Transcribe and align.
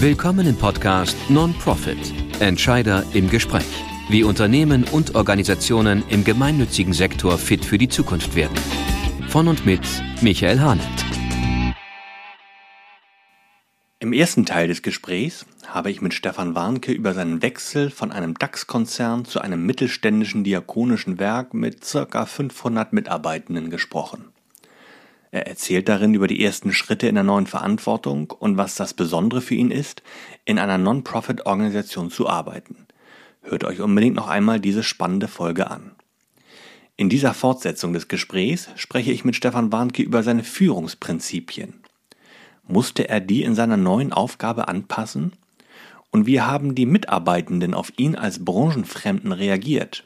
Willkommen 0.00 0.46
im 0.46 0.56
Podcast 0.58 1.16
Non-Profit 1.30 2.12
Entscheider 2.38 3.02
im 3.14 3.30
Gespräch. 3.30 3.64
Wie 4.10 4.24
Unternehmen 4.24 4.84
und 4.84 5.14
Organisationen 5.14 6.04
im 6.10 6.22
gemeinnützigen 6.22 6.92
Sektor 6.92 7.38
fit 7.38 7.64
für 7.64 7.78
die 7.78 7.88
Zukunft 7.88 8.34
werden. 8.36 8.54
Von 9.28 9.48
und 9.48 9.64
mit 9.64 9.80
Michael 10.20 10.60
Hahnert. 10.60 10.86
Im 13.98 14.12
ersten 14.12 14.44
Teil 14.44 14.68
des 14.68 14.82
Gesprächs 14.82 15.46
habe 15.66 15.90
ich 15.90 16.02
mit 16.02 16.12
Stefan 16.12 16.54
Warnke 16.54 16.92
über 16.92 17.14
seinen 17.14 17.40
Wechsel 17.40 17.88
von 17.88 18.12
einem 18.12 18.34
DAX-Konzern 18.34 19.24
zu 19.24 19.40
einem 19.40 19.64
mittelständischen 19.64 20.44
diakonischen 20.44 21.18
Werk 21.18 21.54
mit 21.54 21.80
ca. 21.90 22.26
500 22.26 22.92
Mitarbeitenden 22.92 23.70
gesprochen. 23.70 24.26
Er 25.30 25.46
erzählt 25.46 25.88
darin 25.88 26.14
über 26.14 26.28
die 26.28 26.42
ersten 26.42 26.72
Schritte 26.72 27.08
in 27.08 27.14
der 27.14 27.24
neuen 27.24 27.46
Verantwortung 27.46 28.30
und 28.30 28.56
was 28.56 28.74
das 28.74 28.94
Besondere 28.94 29.40
für 29.40 29.54
ihn 29.54 29.70
ist, 29.70 30.02
in 30.44 30.58
einer 30.58 30.78
Non-Profit-Organisation 30.78 32.10
zu 32.10 32.28
arbeiten. 32.28 32.86
Hört 33.42 33.64
euch 33.64 33.80
unbedingt 33.80 34.16
noch 34.16 34.28
einmal 34.28 34.60
diese 34.60 34.82
spannende 34.82 35.28
Folge 35.28 35.70
an. 35.70 35.92
In 36.96 37.08
dieser 37.08 37.34
Fortsetzung 37.34 37.92
des 37.92 38.08
Gesprächs 38.08 38.70
spreche 38.76 39.12
ich 39.12 39.24
mit 39.24 39.36
Stefan 39.36 39.70
Warnke 39.70 40.02
über 40.02 40.22
seine 40.22 40.44
Führungsprinzipien. 40.44 41.74
Musste 42.66 43.08
er 43.08 43.20
die 43.20 43.42
in 43.42 43.54
seiner 43.54 43.76
neuen 43.76 44.12
Aufgabe 44.12 44.68
anpassen? 44.68 45.32
Und 46.10 46.26
wie 46.26 46.40
haben 46.40 46.74
die 46.74 46.86
Mitarbeitenden 46.86 47.74
auf 47.74 47.92
ihn 47.98 48.16
als 48.16 48.44
Branchenfremden 48.44 49.32
reagiert? 49.32 50.04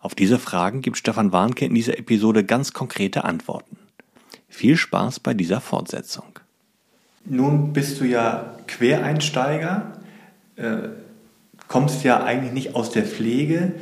Auf 0.00 0.16
diese 0.16 0.40
Fragen 0.40 0.82
gibt 0.82 0.98
Stefan 0.98 1.32
Warnke 1.32 1.64
in 1.64 1.74
dieser 1.74 1.96
Episode 1.96 2.44
ganz 2.44 2.72
konkrete 2.72 3.24
Antworten. 3.24 3.76
Viel 4.52 4.76
Spaß 4.76 5.20
bei 5.20 5.32
dieser 5.32 5.62
Fortsetzung. 5.62 6.38
Nun 7.24 7.72
bist 7.72 7.98
du 8.00 8.04
ja 8.04 8.54
Quereinsteiger, 8.66 9.92
äh, 10.56 10.90
kommst 11.68 12.04
ja 12.04 12.22
eigentlich 12.22 12.52
nicht 12.52 12.74
aus 12.74 12.90
der 12.90 13.04
Pflege. 13.04 13.72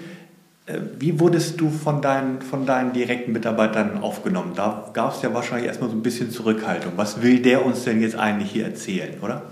Äh, 0.66 0.78
wie 1.00 1.18
wurdest 1.18 1.60
du 1.60 1.70
von 1.70 2.00
deinen, 2.00 2.40
von 2.40 2.66
deinen 2.66 2.92
direkten 2.92 3.32
Mitarbeitern 3.32 3.98
aufgenommen? 3.98 4.52
Da 4.54 4.88
gab 4.92 5.12
es 5.16 5.22
ja 5.22 5.34
wahrscheinlich 5.34 5.66
erstmal 5.66 5.90
so 5.90 5.96
ein 5.96 6.02
bisschen 6.02 6.30
Zurückhaltung. 6.30 6.92
Was 6.94 7.20
will 7.20 7.40
der 7.40 7.66
uns 7.66 7.82
denn 7.82 8.00
jetzt 8.00 8.14
eigentlich 8.14 8.52
hier 8.52 8.64
erzählen, 8.64 9.18
oder? 9.20 9.42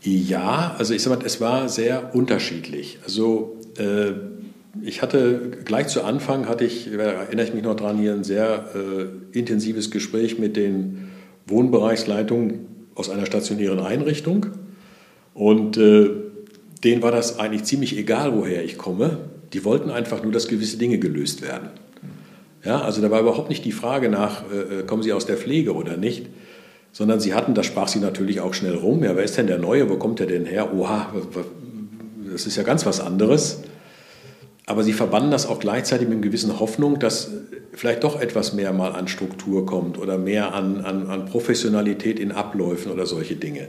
Ja, 0.00 0.74
also 0.78 0.94
ich 0.94 1.02
sag 1.02 1.18
mal, 1.18 1.26
es 1.26 1.42
war 1.42 1.68
sehr 1.68 2.14
unterschiedlich. 2.14 3.00
Also 3.04 3.58
äh, 3.76 4.12
ich 4.82 5.02
hatte 5.02 5.50
gleich 5.64 5.88
zu 5.88 6.04
Anfang, 6.04 6.48
hatte 6.48 6.64
ich, 6.64 6.92
erinnere 6.92 7.46
ich 7.46 7.54
mich 7.54 7.62
noch 7.62 7.76
dran, 7.76 7.98
hier 7.98 8.12
ein 8.12 8.24
sehr 8.24 8.66
äh, 8.74 9.36
intensives 9.36 9.90
Gespräch 9.90 10.38
mit 10.38 10.56
den 10.56 11.08
Wohnbereichsleitungen 11.46 12.66
aus 12.94 13.10
einer 13.10 13.26
stationären 13.26 13.80
Einrichtung. 13.80 14.46
Und 15.34 15.76
äh, 15.76 16.10
denen 16.84 17.02
war 17.02 17.12
das 17.12 17.38
eigentlich 17.38 17.64
ziemlich 17.64 17.96
egal, 17.96 18.34
woher 18.34 18.64
ich 18.64 18.78
komme. 18.78 19.18
Die 19.52 19.64
wollten 19.64 19.90
einfach 19.90 20.22
nur, 20.22 20.32
dass 20.32 20.48
gewisse 20.48 20.76
Dinge 20.76 20.98
gelöst 20.98 21.42
werden. 21.42 21.70
Ja, 22.64 22.82
also 22.82 23.00
da 23.00 23.10
war 23.10 23.20
überhaupt 23.20 23.48
nicht 23.48 23.64
die 23.64 23.72
Frage 23.72 24.08
nach, 24.08 24.44
äh, 24.52 24.80
äh 24.80 24.82
kommen 24.84 25.02
Sie 25.02 25.12
aus 25.12 25.26
der 25.26 25.36
Pflege 25.36 25.74
oder 25.74 25.96
nicht, 25.96 26.26
sondern 26.92 27.20
sie 27.20 27.34
hatten, 27.34 27.54
das 27.54 27.66
sprach 27.66 27.88
sie 27.88 28.00
natürlich 28.00 28.40
auch 28.40 28.54
schnell 28.54 28.74
rum, 28.74 29.04
ja, 29.04 29.14
wer 29.14 29.22
ist 29.22 29.36
denn 29.36 29.46
der 29.46 29.58
Neue, 29.58 29.88
wo 29.88 29.96
kommt 29.96 30.18
der 30.18 30.26
denn 30.26 30.46
her? 30.46 30.74
Oha, 30.74 31.12
das 32.32 32.46
ist 32.46 32.56
ja 32.56 32.62
ganz 32.62 32.86
was 32.86 33.00
anderes. 33.00 33.62
Aber 34.68 34.82
sie 34.82 34.92
verbanden 34.92 35.30
das 35.30 35.46
auch 35.46 35.60
gleichzeitig 35.60 36.08
mit 36.08 36.18
einer 36.18 36.26
gewissen 36.26 36.60
Hoffnung, 36.60 36.98
dass 36.98 37.30
vielleicht 37.72 38.04
doch 38.04 38.20
etwas 38.20 38.52
mehr 38.52 38.70
mal 38.74 38.92
an 38.92 39.08
Struktur 39.08 39.64
kommt 39.64 39.96
oder 39.96 40.18
mehr 40.18 40.52
an, 40.52 40.82
an, 40.82 41.06
an 41.06 41.24
Professionalität 41.24 42.20
in 42.20 42.32
Abläufen 42.32 42.92
oder 42.92 43.06
solche 43.06 43.34
Dinge. 43.34 43.68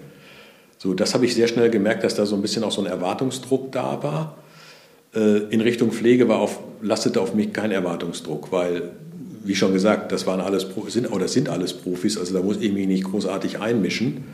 So, 0.77 0.93
das 0.93 1.13
habe 1.13 1.23
ich 1.23 1.35
sehr 1.35 1.47
schnell 1.47 1.69
gemerkt, 1.69 2.03
dass 2.03 2.15
da 2.15 2.25
so 2.25 2.35
ein 2.35 2.41
bisschen 2.41 2.65
auch 2.65 2.73
so 2.73 2.81
ein 2.81 2.85
Erwartungsdruck 2.85 3.71
da 3.71 4.03
war. 4.03 4.39
Äh, 5.15 5.53
in 5.53 5.61
Richtung 5.61 5.93
Pflege 5.93 6.27
war 6.27 6.39
auf, 6.39 6.59
lastete 6.81 7.21
auf 7.21 7.33
mich 7.33 7.53
kein 7.53 7.71
Erwartungsdruck, 7.71 8.51
weil, 8.51 8.91
wie 9.45 9.55
schon 9.55 9.71
gesagt, 9.71 10.11
das 10.11 10.27
waren 10.27 10.41
alles 10.41 10.67
sind 10.89 11.09
oder 11.13 11.29
sind 11.29 11.47
alles 11.47 11.71
Profis, 11.71 12.17
also 12.17 12.33
da 12.33 12.43
muss 12.43 12.57
ich 12.59 12.73
mich 12.73 12.87
nicht 12.87 13.05
großartig 13.05 13.61
einmischen. 13.61 14.25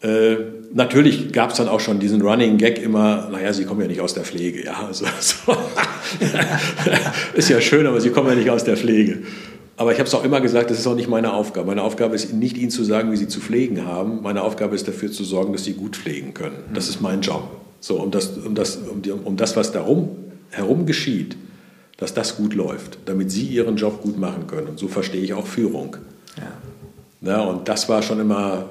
Äh, 0.00 0.38
natürlich 0.72 1.32
gab 1.32 1.50
es 1.50 1.56
dann 1.56 1.68
auch 1.68 1.80
schon 1.80 2.00
diesen 2.00 2.22
Running 2.22 2.58
Gag 2.58 2.82
immer, 2.82 3.28
naja, 3.30 3.52
Sie 3.52 3.64
kommen 3.64 3.80
ja 3.80 3.88
nicht 3.88 4.00
aus 4.00 4.14
der 4.14 4.24
Pflege. 4.24 4.64
Ja, 4.64 4.86
also, 4.86 5.06
so. 5.20 5.56
ist 7.34 7.48
ja 7.48 7.60
schön, 7.60 7.86
aber 7.86 8.00
Sie 8.00 8.10
kommen 8.10 8.28
ja 8.28 8.34
nicht 8.34 8.50
aus 8.50 8.64
der 8.64 8.76
Pflege. 8.76 9.18
Aber 9.76 9.92
ich 9.92 9.98
habe 9.98 10.08
es 10.08 10.14
auch 10.14 10.24
immer 10.24 10.40
gesagt, 10.40 10.70
das 10.70 10.78
ist 10.80 10.86
auch 10.88 10.96
nicht 10.96 11.08
meine 11.08 11.32
Aufgabe. 11.32 11.68
Meine 11.68 11.82
Aufgabe 11.82 12.16
ist 12.16 12.32
nicht 12.32 12.56
Ihnen 12.58 12.70
zu 12.70 12.82
sagen, 12.82 13.12
wie 13.12 13.16
Sie 13.16 13.28
zu 13.28 13.40
pflegen 13.40 13.86
haben. 13.86 14.22
Meine 14.22 14.42
Aufgabe 14.42 14.74
ist 14.74 14.88
dafür 14.88 15.12
zu 15.12 15.22
sorgen, 15.22 15.52
dass 15.52 15.64
Sie 15.64 15.74
gut 15.74 15.94
pflegen 15.94 16.34
können. 16.34 16.56
Das 16.74 16.88
ist 16.88 17.00
mein 17.00 17.20
Job. 17.20 17.48
So, 17.78 18.00
um 18.00 18.10
das, 18.10 18.36
um 18.38 18.56
das, 18.56 18.76
um, 18.76 19.02
die, 19.02 19.12
um 19.12 19.36
das 19.36 19.56
was 19.56 19.70
darum 19.70 20.16
herum 20.50 20.84
geschieht, 20.86 21.36
dass 21.96 22.12
das 22.12 22.36
gut 22.36 22.54
läuft, 22.54 22.98
damit 23.04 23.30
Sie 23.30 23.46
Ihren 23.46 23.76
Job 23.76 24.02
gut 24.02 24.18
machen 24.18 24.48
können. 24.48 24.66
Und 24.66 24.80
so 24.80 24.88
verstehe 24.88 25.22
ich 25.22 25.34
auch 25.34 25.46
Führung. 25.46 25.96
Ja. 27.22 27.30
ja 27.30 27.40
und 27.42 27.68
das 27.68 27.88
war 27.88 28.02
schon 28.02 28.18
immer 28.18 28.70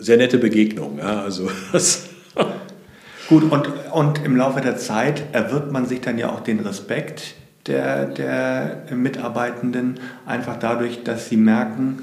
sehr 0.00 0.16
nette 0.16 0.38
Begegnung. 0.38 0.98
Ja, 0.98 1.22
also 1.22 1.50
Gut, 3.28 3.50
und, 3.52 3.68
und 3.92 4.24
im 4.24 4.36
Laufe 4.36 4.62
der 4.62 4.78
Zeit 4.78 5.22
erwirbt 5.32 5.70
man 5.70 5.84
sich 5.84 6.00
dann 6.00 6.16
ja 6.16 6.30
auch 6.30 6.40
den 6.40 6.60
Respekt 6.60 7.34
der, 7.66 8.06
der 8.06 8.84
Mitarbeitenden, 8.94 10.00
einfach 10.24 10.58
dadurch, 10.58 11.04
dass 11.04 11.28
sie 11.28 11.36
merken, 11.36 11.98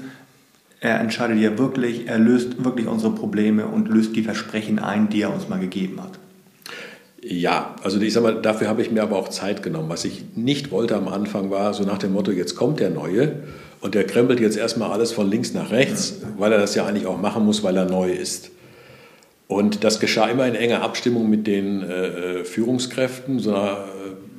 er 0.78 1.00
entscheidet 1.00 1.38
ja 1.38 1.58
wirklich, 1.58 2.06
er 2.06 2.18
löst 2.18 2.64
wirklich 2.64 2.86
unsere 2.86 3.12
Probleme 3.12 3.66
und 3.66 3.88
löst 3.88 4.14
die 4.14 4.22
Versprechen 4.22 4.78
ein, 4.78 5.08
die 5.08 5.22
er 5.22 5.34
uns 5.34 5.48
mal 5.48 5.58
gegeben 5.58 6.00
hat. 6.00 6.12
Ja, 7.22 7.74
also 7.82 8.00
ich 8.00 8.12
sag 8.12 8.22
mal, 8.22 8.40
dafür 8.40 8.68
habe 8.68 8.82
ich 8.82 8.92
mir 8.92 9.02
aber 9.02 9.16
auch 9.16 9.28
Zeit 9.28 9.64
genommen. 9.64 9.88
Was 9.88 10.04
ich 10.04 10.36
nicht 10.36 10.70
wollte 10.70 10.94
am 10.94 11.08
Anfang 11.08 11.50
war 11.50 11.74
so 11.74 11.82
nach 11.82 11.98
dem 11.98 12.12
Motto, 12.12 12.30
jetzt 12.30 12.54
kommt 12.54 12.78
der 12.78 12.90
Neue 12.90 13.42
und 13.86 13.94
der 13.94 14.04
krempelt 14.04 14.40
jetzt 14.40 14.56
erstmal 14.56 14.90
alles 14.90 15.12
von 15.12 15.30
links 15.30 15.54
nach 15.54 15.70
rechts, 15.70 16.16
weil 16.38 16.50
er 16.50 16.58
das 16.58 16.74
ja 16.74 16.84
eigentlich 16.84 17.06
auch 17.06 17.20
machen 17.20 17.46
muss, 17.46 17.62
weil 17.62 17.76
er 17.76 17.84
neu 17.84 18.10
ist. 18.10 18.50
Und 19.46 19.84
das 19.84 20.00
geschah 20.00 20.26
immer 20.26 20.44
in 20.44 20.56
enger 20.56 20.82
Abstimmung 20.82 21.30
mit 21.30 21.46
den 21.46 21.84
äh, 21.84 22.44
Führungskräften, 22.44 23.38
so 23.38 23.52
nach, 23.52 23.86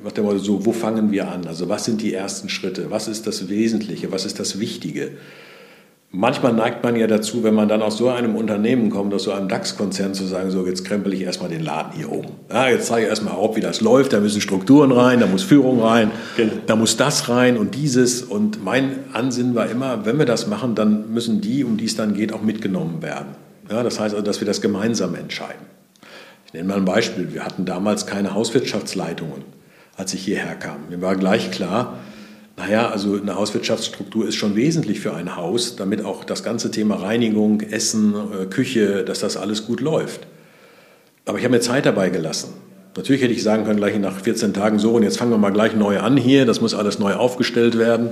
äh, 0.04 0.12
dem 0.12 0.24
Motto, 0.24 0.36
so, 0.36 0.66
wo 0.66 0.72
fangen 0.72 1.12
wir 1.12 1.28
an? 1.28 1.46
Also 1.46 1.66
was 1.70 1.86
sind 1.86 2.02
die 2.02 2.12
ersten 2.12 2.50
Schritte? 2.50 2.90
Was 2.90 3.08
ist 3.08 3.26
das 3.26 3.48
Wesentliche? 3.48 4.12
Was 4.12 4.26
ist 4.26 4.38
das 4.38 4.60
Wichtige? 4.60 5.12
Manchmal 6.10 6.54
neigt 6.54 6.82
man 6.82 6.96
ja 6.96 7.06
dazu, 7.06 7.44
wenn 7.44 7.54
man 7.54 7.68
dann 7.68 7.82
aus 7.82 7.98
so 7.98 8.08
einem 8.08 8.34
Unternehmen 8.34 8.88
kommt, 8.88 9.12
aus 9.12 9.24
so 9.24 9.32
einem 9.32 9.46
DAX-Konzern, 9.46 10.14
zu 10.14 10.24
sagen, 10.24 10.50
so 10.50 10.66
jetzt 10.66 10.86
krempel 10.86 11.12
ich 11.12 11.20
erstmal 11.20 11.50
den 11.50 11.62
Laden 11.62 11.92
hier 11.92 12.10
um. 12.10 12.24
Ja, 12.50 12.66
jetzt 12.68 12.86
zeige 12.86 13.04
ich 13.04 13.10
erstmal 13.10 13.34
auf, 13.34 13.56
wie 13.56 13.60
das 13.60 13.82
läuft, 13.82 14.14
da 14.14 14.20
müssen 14.20 14.40
Strukturen 14.40 14.90
rein, 14.90 15.20
da 15.20 15.26
muss 15.26 15.42
Führung 15.42 15.82
rein, 15.82 16.10
genau. 16.38 16.52
da 16.66 16.76
muss 16.76 16.96
das 16.96 17.28
rein 17.28 17.58
und 17.58 17.74
dieses. 17.74 18.22
Und 18.22 18.64
mein 18.64 19.00
Ansinnen 19.12 19.54
war 19.54 19.68
immer, 19.68 20.06
wenn 20.06 20.18
wir 20.18 20.24
das 20.24 20.46
machen, 20.46 20.74
dann 20.74 21.12
müssen 21.12 21.42
die, 21.42 21.62
um 21.62 21.76
die 21.76 21.84
es 21.84 21.94
dann 21.94 22.14
geht, 22.14 22.32
auch 22.32 22.42
mitgenommen 22.42 23.02
werden. 23.02 23.34
Ja, 23.70 23.82
das 23.82 24.00
heißt 24.00 24.14
also, 24.14 24.24
dass 24.24 24.40
wir 24.40 24.46
das 24.46 24.62
gemeinsam 24.62 25.14
entscheiden. 25.14 25.66
Ich 26.46 26.54
nenne 26.54 26.68
mal 26.68 26.78
ein 26.78 26.86
Beispiel. 26.86 27.34
Wir 27.34 27.44
hatten 27.44 27.66
damals 27.66 28.06
keine 28.06 28.32
Hauswirtschaftsleitungen, 28.32 29.42
als 29.98 30.14
ich 30.14 30.24
hierher 30.24 30.54
kam. 30.54 30.88
Mir 30.88 31.02
war 31.02 31.16
gleich 31.16 31.50
klar, 31.50 31.98
naja, 32.58 32.90
also 32.90 33.14
eine 33.14 33.36
Hauswirtschaftsstruktur 33.36 34.26
ist 34.26 34.34
schon 34.34 34.56
wesentlich 34.56 35.00
für 35.00 35.14
ein 35.14 35.36
Haus, 35.36 35.76
damit 35.76 36.04
auch 36.04 36.24
das 36.24 36.42
ganze 36.42 36.70
Thema 36.72 36.96
Reinigung, 36.96 37.60
Essen, 37.60 38.14
äh, 38.14 38.46
Küche, 38.46 39.04
dass 39.04 39.20
das 39.20 39.36
alles 39.36 39.66
gut 39.66 39.80
läuft. 39.80 40.26
Aber 41.24 41.38
ich 41.38 41.44
habe 41.44 41.54
mir 41.54 41.60
Zeit 41.60 41.86
dabei 41.86 42.10
gelassen. 42.10 42.54
Natürlich 42.96 43.22
hätte 43.22 43.32
ich 43.32 43.44
sagen 43.44 43.64
können, 43.64 43.78
gleich 43.78 43.96
nach 43.98 44.18
14 44.18 44.54
Tagen 44.54 44.80
so, 44.80 44.92
und 44.92 45.04
jetzt 45.04 45.18
fangen 45.18 45.30
wir 45.30 45.38
mal 45.38 45.50
gleich 45.50 45.76
neu 45.76 46.00
an 46.00 46.16
hier, 46.16 46.46
das 46.46 46.60
muss 46.60 46.74
alles 46.74 46.98
neu 46.98 47.14
aufgestellt 47.14 47.78
werden. 47.78 48.10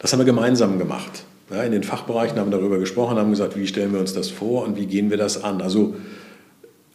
Das 0.00 0.12
haben 0.12 0.18
wir 0.18 0.26
gemeinsam 0.26 0.78
gemacht. 0.78 1.24
Ja, 1.50 1.62
in 1.62 1.72
den 1.72 1.84
Fachbereichen 1.84 2.38
haben 2.38 2.50
wir 2.50 2.58
darüber 2.58 2.78
gesprochen, 2.78 3.16
haben 3.16 3.30
gesagt, 3.30 3.56
wie 3.56 3.66
stellen 3.66 3.92
wir 3.92 4.00
uns 4.00 4.12
das 4.12 4.28
vor 4.28 4.64
und 4.64 4.76
wie 4.76 4.86
gehen 4.86 5.10
wir 5.10 5.18
das 5.18 5.44
an. 5.44 5.62
Also 5.62 5.94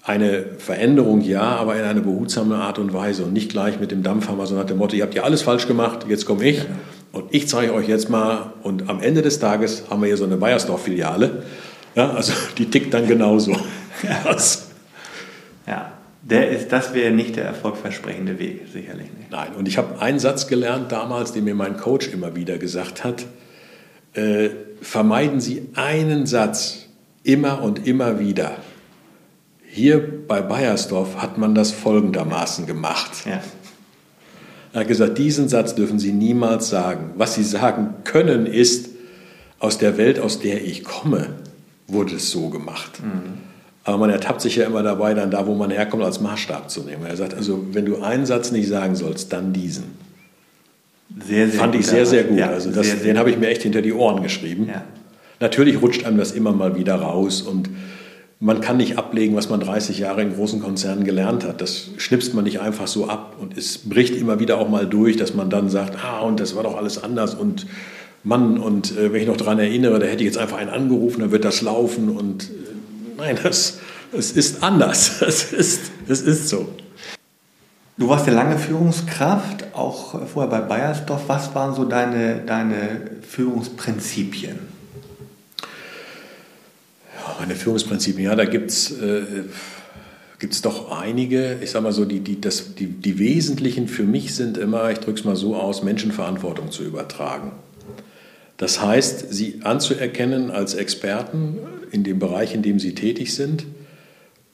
eine 0.10 0.44
Veränderung 0.58 1.22
ja, 1.22 1.44
aber 1.44 1.76
in 1.76 1.84
eine 1.84 2.02
behutsame 2.02 2.56
Art 2.56 2.80
und 2.80 2.94
Weise 2.94 3.26
und 3.26 3.32
nicht 3.32 3.52
gleich 3.52 3.80
mit 3.80 3.92
dem 3.92 4.02
Dampfhammer, 4.02 4.48
sondern 4.48 4.66
nach 4.66 4.68
dem 4.68 4.80
Motto, 4.80 4.96
ihr 4.96 5.04
habt 5.04 5.14
ja 5.14 5.22
alles 5.22 5.44
falsch 5.44 5.68
gemacht, 5.68 6.08
jetzt 6.10 6.26
komme 6.26 6.46
ich 6.46 6.66
und 7.12 7.26
ich 7.30 7.48
zeige 7.48 7.76
euch 7.76 7.88
jetzt 7.88 8.10
mal 8.10 8.54
und 8.64 8.90
am 8.90 9.04
Ende 9.04 9.22
des 9.22 9.38
Tages 9.38 9.84
haben 9.88 10.02
wir 10.02 10.08
hier 10.08 10.18
so 10.18 10.24
eine 10.24 10.38
Bayersdorf-Filiale, 10.38 11.44
ja, 11.94 12.10
also 12.10 12.34
die 12.58 12.66
tickt 12.66 12.92
dann 12.92 13.08
genauso. 13.08 13.56
Ja, 14.02 14.36
ja 15.68 15.92
der 16.24 16.50
ist, 16.50 16.72
das 16.72 16.96
wäre 16.96 17.12
nicht 17.12 17.36
der 17.36 17.46
erfolgversprechende 17.46 18.40
Weg, 18.40 18.62
sicherlich 18.74 19.14
nicht. 19.16 19.30
Nein, 19.30 19.50
und 19.58 19.68
ich 19.68 19.78
habe 19.78 20.02
einen 20.02 20.18
Satz 20.18 20.48
gelernt 20.48 20.92
damals, 20.92 21.34
den 21.34 21.44
mir 21.44 21.54
mein 21.54 21.78
Coach 21.78 22.08
immer 22.08 22.36
wieder 22.36 22.58
gesagt 22.58 23.04
hat, 23.04 23.26
äh, 24.14 24.50
vermeiden 24.82 25.40
Sie 25.40 25.68
einen 25.76 26.26
Satz 26.26 26.88
immer 27.24 27.62
und 27.62 27.86
immer 27.86 28.20
wieder 28.20 28.58
hier 29.72 30.04
bei 30.28 30.42
Bayersdorf 30.42 31.18
hat 31.18 31.38
man 31.38 31.54
das 31.54 31.72
folgendermaßen 31.72 32.66
gemacht. 32.66 33.12
Ja. 33.26 33.42
Er 34.74 34.82
hat 34.82 34.88
gesagt, 34.88 35.18
diesen 35.18 35.48
Satz 35.50 35.76
dürfen 35.76 36.00
Sie 36.00 36.12
niemals 36.12 36.70
sagen. 36.70 37.12
Was 37.16 37.36
Sie 37.36 37.44
sagen 37.44 37.96
können 38.04 38.46
ist, 38.46 38.90
aus 39.60 39.78
der 39.78 39.98
Welt, 39.98 40.20
aus 40.20 40.40
der 40.40 40.64
ich 40.64 40.84
komme, 40.84 41.28
wurde 41.88 42.16
es 42.16 42.32
so 42.32 42.50
gemacht. 42.50 43.02
Mhm. 43.04 43.40
Aber 43.84 43.98
man 43.98 44.10
ertappt 44.10 44.42
sich 44.42 44.56
ja 44.56 44.66
immer 44.66 44.84
dabei, 44.84 45.14
dann 45.14 45.32
da, 45.32 45.48
wo 45.48 45.56
man 45.56 45.72
herkommt, 45.72 46.04
als 46.04 46.20
Maßstab 46.20 46.70
zu 46.70 46.82
nehmen. 46.82 47.06
Er 47.06 47.18
sagt, 47.18 47.34
also 47.34 47.66
wenn 47.72 47.86
du 47.86 48.02
einen 48.02 48.26
Satz 48.26 48.52
nicht 48.52 48.68
sagen 48.68 48.96
sollst, 48.96 49.34
dann 49.34 49.54
diesen. 49.54 49.86
Sehr, 51.26 51.50
sehr 51.50 51.60
Fand 51.60 51.76
ich 51.76 51.88
sehr, 51.88 52.06
sehr 52.06 52.24
gut. 52.24 52.38
Ja, 52.38 52.50
also 52.50 52.72
das, 52.72 52.86
sehr, 52.86 52.98
den 52.98 53.18
habe 53.18 53.32
ich 53.32 53.38
mir 53.38 53.48
echt 53.48 53.64
hinter 53.64 53.82
die 53.82 53.94
Ohren 53.94 54.22
geschrieben. 54.22 54.68
Ja. 54.68 54.84
Natürlich 55.40 55.82
rutscht 55.82 56.06
einem 56.06 56.18
das 56.18 56.34
immer 56.34 56.52
mal 56.52 56.76
wieder 56.76 56.96
raus 56.96 57.42
und 57.42 57.70
man 58.40 58.62
kann 58.62 58.78
nicht 58.78 58.98
ablegen, 58.98 59.36
was 59.36 59.50
man 59.50 59.60
30 59.60 60.00
Jahre 60.00 60.22
in 60.22 60.34
großen 60.34 60.62
Konzernen 60.62 61.04
gelernt 61.04 61.44
hat. 61.44 61.60
Das 61.60 61.90
schnipst 61.98 62.34
man 62.34 62.46
nicht 62.46 62.62
einfach 62.62 62.88
so 62.88 63.08
ab 63.08 63.36
und 63.40 63.58
es 63.58 63.78
bricht 63.80 64.16
immer 64.16 64.40
wieder 64.40 64.58
auch 64.58 64.70
mal 64.70 64.88
durch, 64.88 65.18
dass 65.18 65.34
man 65.34 65.50
dann 65.50 65.70
sagt, 65.70 66.04
ah, 66.04 66.22
und 66.22 66.40
das 66.40 66.56
war 66.56 66.64
doch 66.64 66.78
alles 66.78 67.04
anders 67.04 67.36
und 67.36 67.68
Mann, 68.24 68.58
und 68.58 68.98
äh, 68.98 69.14
wenn 69.14 69.22
ich 69.22 69.28
noch 69.28 69.38
daran 69.38 69.60
erinnere, 69.60 69.98
da 70.00 70.06
hätte 70.06 70.24
ich 70.24 70.26
jetzt 70.26 70.38
einfach 70.38 70.58
einen 70.58 70.70
angerufen, 70.70 71.22
dann 71.22 71.32
wird 71.32 71.46
das 71.46 71.62
laufen 71.62 72.10
und 72.10 72.46
äh, 72.46 72.54
nein, 73.18 73.38
das, 73.42 73.80
es 74.12 74.32
ist 74.32 74.64
anders. 74.64 75.22
Es 75.26 75.54
ist, 75.54 75.92
es 76.08 76.22
ist 76.22 76.50
so. 76.50 76.68
Du 77.98 78.10
warst 78.10 78.28
ja 78.28 78.34
lange 78.34 78.58
Führungskraft, 78.58 79.74
auch 79.74 80.28
vorher 80.28 80.50
bei 80.50 80.62
Bayersdorf. 80.62 81.24
Was 81.28 81.54
waren 81.56 81.76
so 81.76 81.86
deine, 81.86 82.42
deine 82.46 83.02
Führungsprinzipien? 83.22 84.69
Meine 87.40 87.56
Führungsprinzipien, 87.56 88.26
ja, 88.26 88.36
da 88.36 88.46
gibt 88.46 88.72
es 88.72 88.92
äh, 88.92 89.24
doch 90.62 90.92
einige. 90.92 91.58
Ich 91.62 91.72
sage 91.72 91.84
mal 91.84 91.92
so, 91.92 92.06
die, 92.06 92.22
die, 92.22 92.40
das, 92.40 92.76
die, 92.76 92.88
die 92.88 93.20
wesentlichen 93.20 93.88
für 93.88 94.04
mich 94.04 94.34
sind 94.36 94.58
immer, 94.58 94.90
ich 94.92 95.00
drücke 95.00 95.20
es 95.20 95.26
mal 95.26 95.36
so 95.36 95.56
aus, 95.56 95.84
Menschenverantwortung 95.84 96.72
zu 96.72 96.84
übertragen. 96.84 97.52
Das 98.58 98.82
heißt, 98.82 99.34
sie 99.34 99.62
anzuerkennen 99.64 100.52
als 100.52 100.74
Experten 100.74 101.58
in 101.92 102.04
dem 102.04 102.20
Bereich, 102.20 102.54
in 102.54 102.62
dem 102.62 102.80
sie 102.80 102.96
tätig 102.96 103.36
sind– 103.36 103.66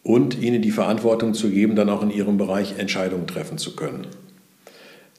und 0.06 0.40
ihnen 0.40 0.62
die 0.62 0.72
Verantwortung 0.72 1.34
zu 1.34 1.50
geben, 1.50 1.76
dann 1.76 1.90
auch 1.90 2.04
in 2.04 2.12
ihrem 2.12 2.38
Bereich 2.38 2.78
Entscheidungen 2.78 3.26
treffen 3.26 3.58
zu 3.58 3.76
können. 3.76 4.06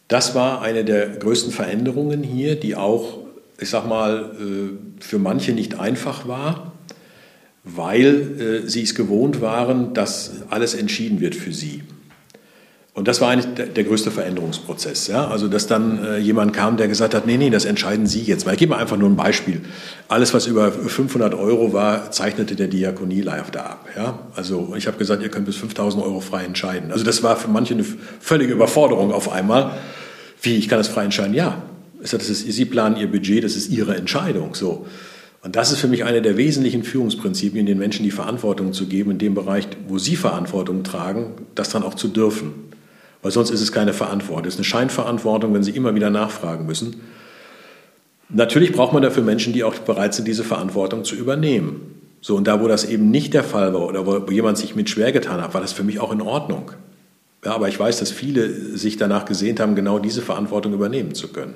Das 0.06 0.36
war 0.36 0.62
eine 0.62 0.84
der 0.84 1.08
größten 1.08 1.52
Veränderungen 1.52 2.22
hier, 2.22 2.54
die 2.54 2.76
auch, 2.76 3.18
ich 3.58 3.68
sag 3.68 3.88
mal, 3.88 4.30
äh, 4.40 5.02
für 5.02 5.18
manche 5.18 5.52
nicht 5.52 5.80
einfach 5.80 6.28
war, 6.28 6.72
weil 7.66 8.62
äh, 8.64 8.68
sie 8.68 8.82
es 8.82 8.94
gewohnt 8.94 9.40
waren, 9.40 9.92
dass 9.92 10.42
alles 10.48 10.74
entschieden 10.74 11.20
wird 11.20 11.34
für 11.34 11.52
sie. 11.52 11.82
Und 12.94 13.08
das 13.08 13.20
war 13.20 13.28
eigentlich 13.28 13.68
der, 13.74 13.84
größte 13.84 14.10
Veränderungsprozess. 14.10 15.08
Ja? 15.08 15.28
Also, 15.28 15.48
dass 15.48 15.66
dann 15.66 16.02
äh, 16.02 16.16
jemand 16.16 16.54
kam, 16.54 16.78
der 16.78 16.88
gesagt 16.88 17.12
hat, 17.12 17.26
nee, 17.26 17.36
nee, 17.36 17.50
das 17.50 17.66
entscheiden 17.66 18.06
Sie 18.06 18.22
jetzt 18.22 18.46
mal. 18.46 18.52
Ich 18.52 18.58
gebe 18.58 18.70
mal 18.70 18.78
einfach 18.78 18.96
nur 18.96 19.10
ein 19.10 19.16
Beispiel. 19.16 19.60
Alles, 20.08 20.32
was 20.32 20.46
über 20.46 20.72
500 20.72 21.34
Euro 21.34 21.74
war, 21.74 22.10
zeichnete 22.10 22.56
der 22.56 22.68
Diakonieleiter 22.68 23.66
ab. 23.66 23.86
Ja? 23.94 24.20
Also, 24.34 24.72
ich 24.78 24.86
habe 24.86 24.96
gesagt, 24.96 25.22
ihr 25.22 25.28
könnt 25.28 25.44
bis 25.44 25.56
5000 25.56 26.02
Euro 26.02 26.20
frei 26.20 26.44
entscheiden. 26.44 26.90
Also, 26.90 27.04
das 27.04 27.22
war 27.22 27.36
für 27.36 27.48
manche 27.48 27.74
eine 27.74 27.84
völlige 28.20 28.54
Überforderung 28.54 29.12
auf 29.12 29.30
einmal. 29.30 29.72
Wie, 30.40 30.56
ich 30.56 30.70
kann 30.70 30.78
das 30.78 30.88
frei 30.88 31.04
entscheiden? 31.04 31.34
Ja. 31.34 31.64
Das 32.00 32.14
ist, 32.14 32.50
Sie 32.50 32.64
planen 32.64 32.96
Ihr 32.96 33.10
Budget, 33.10 33.44
das 33.44 33.56
ist 33.56 33.68
Ihre 33.68 33.94
Entscheidung. 33.94 34.54
So. 34.54 34.86
Und 35.46 35.54
das 35.54 35.70
ist 35.70 35.78
für 35.78 35.86
mich 35.86 36.02
eine 36.02 36.22
der 36.22 36.36
wesentlichen 36.36 36.82
Führungsprinzipien, 36.82 37.66
den 37.66 37.78
Menschen 37.78 38.02
die 38.02 38.10
Verantwortung 38.10 38.72
zu 38.72 38.86
geben, 38.86 39.12
in 39.12 39.18
dem 39.18 39.34
Bereich, 39.34 39.68
wo 39.86 39.96
sie 39.96 40.16
Verantwortung 40.16 40.82
tragen, 40.82 41.34
das 41.54 41.68
dann 41.68 41.84
auch 41.84 41.94
zu 41.94 42.08
dürfen. 42.08 42.52
Weil 43.22 43.30
sonst 43.30 43.50
ist 43.50 43.60
es 43.60 43.70
keine 43.70 43.92
Verantwortung. 43.92 44.48
Es 44.48 44.54
ist 44.54 44.58
eine 44.58 44.64
Scheinverantwortung, 44.64 45.54
wenn 45.54 45.62
Sie 45.62 45.70
immer 45.70 45.94
wieder 45.94 46.10
nachfragen 46.10 46.66
müssen. 46.66 46.96
Natürlich 48.28 48.72
braucht 48.72 48.92
man 48.92 49.04
dafür 49.04 49.22
Menschen, 49.22 49.52
die 49.52 49.62
auch 49.62 49.74
bereit 49.74 50.14
sind, 50.14 50.26
diese 50.26 50.42
Verantwortung 50.42 51.04
zu 51.04 51.14
übernehmen. 51.14 51.94
So, 52.20 52.34
und 52.34 52.48
da, 52.48 52.60
wo 52.60 52.66
das 52.66 52.84
eben 52.84 53.12
nicht 53.12 53.32
der 53.32 53.44
Fall 53.44 53.72
war 53.72 53.86
oder 53.86 54.04
wo 54.04 54.32
jemand 54.32 54.58
sich 54.58 54.74
mit 54.74 54.90
schwer 54.90 55.12
getan 55.12 55.40
hat, 55.40 55.54
war 55.54 55.60
das 55.60 55.72
für 55.72 55.84
mich 55.84 56.00
auch 56.00 56.10
in 56.10 56.22
Ordnung. 56.22 56.72
Ja, 57.44 57.54
aber 57.54 57.68
ich 57.68 57.78
weiß, 57.78 58.00
dass 58.00 58.10
viele 58.10 58.76
sich 58.76 58.96
danach 58.96 59.26
gesehnt 59.26 59.60
haben, 59.60 59.76
genau 59.76 60.00
diese 60.00 60.22
Verantwortung 60.22 60.72
übernehmen 60.72 61.14
zu 61.14 61.28
können. 61.28 61.54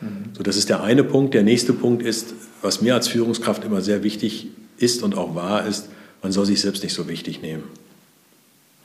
Mhm. 0.00 0.30
So, 0.36 0.42
das 0.42 0.56
ist 0.56 0.68
der 0.68 0.82
eine 0.82 1.04
Punkt. 1.04 1.34
Der 1.34 1.42
nächste 1.42 1.72
Punkt 1.72 2.02
ist, 2.02 2.34
was 2.62 2.82
mir 2.82 2.94
als 2.94 3.08
Führungskraft 3.08 3.64
immer 3.64 3.80
sehr 3.80 4.02
wichtig 4.02 4.48
ist 4.78 5.02
und 5.02 5.16
auch 5.16 5.34
wahr 5.34 5.66
ist, 5.66 5.88
man 6.22 6.32
soll 6.32 6.46
sich 6.46 6.60
selbst 6.60 6.82
nicht 6.82 6.94
so 6.94 7.08
wichtig 7.08 7.42
nehmen. 7.42 7.64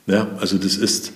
Ja, 0.07 0.27
also 0.39 0.57
das 0.57 0.77
ist, 0.77 1.13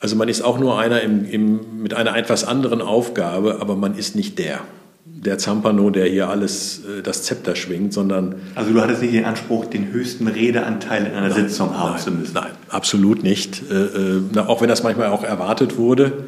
also 0.00 0.16
man 0.16 0.28
ist 0.28 0.42
auch 0.42 0.58
nur 0.58 0.78
einer 0.78 1.00
im, 1.00 1.24
im, 1.24 1.82
mit 1.82 1.94
einer 1.94 2.16
etwas 2.16 2.44
anderen 2.44 2.80
Aufgabe, 2.80 3.58
aber 3.60 3.76
man 3.76 3.96
ist 3.96 4.16
nicht 4.16 4.38
der. 4.38 4.60
Der 5.04 5.38
Zampano, 5.38 5.90
der 5.90 6.06
hier 6.06 6.28
alles, 6.28 6.82
äh, 6.84 7.02
das 7.02 7.22
Zepter 7.22 7.56
schwingt, 7.56 7.92
sondern... 7.92 8.36
Also 8.54 8.72
du 8.72 8.80
hattest 8.80 9.02
nicht 9.02 9.14
den 9.14 9.24
Anspruch, 9.24 9.64
den 9.66 9.90
höchsten 9.90 10.28
Redeanteil 10.28 11.06
in 11.06 11.12
einer 11.12 11.28
nein, 11.28 11.48
Sitzung 11.48 11.76
haben 11.76 11.92
nein, 11.92 12.00
zu 12.00 12.10
müssen? 12.12 12.34
Nein, 12.34 12.50
absolut 12.68 13.22
nicht. 13.22 13.62
Äh, 13.70 13.74
äh, 13.74 14.38
auch 14.38 14.60
wenn 14.60 14.68
das 14.68 14.82
manchmal 14.82 15.08
auch 15.08 15.24
erwartet 15.24 15.76
wurde, 15.76 16.24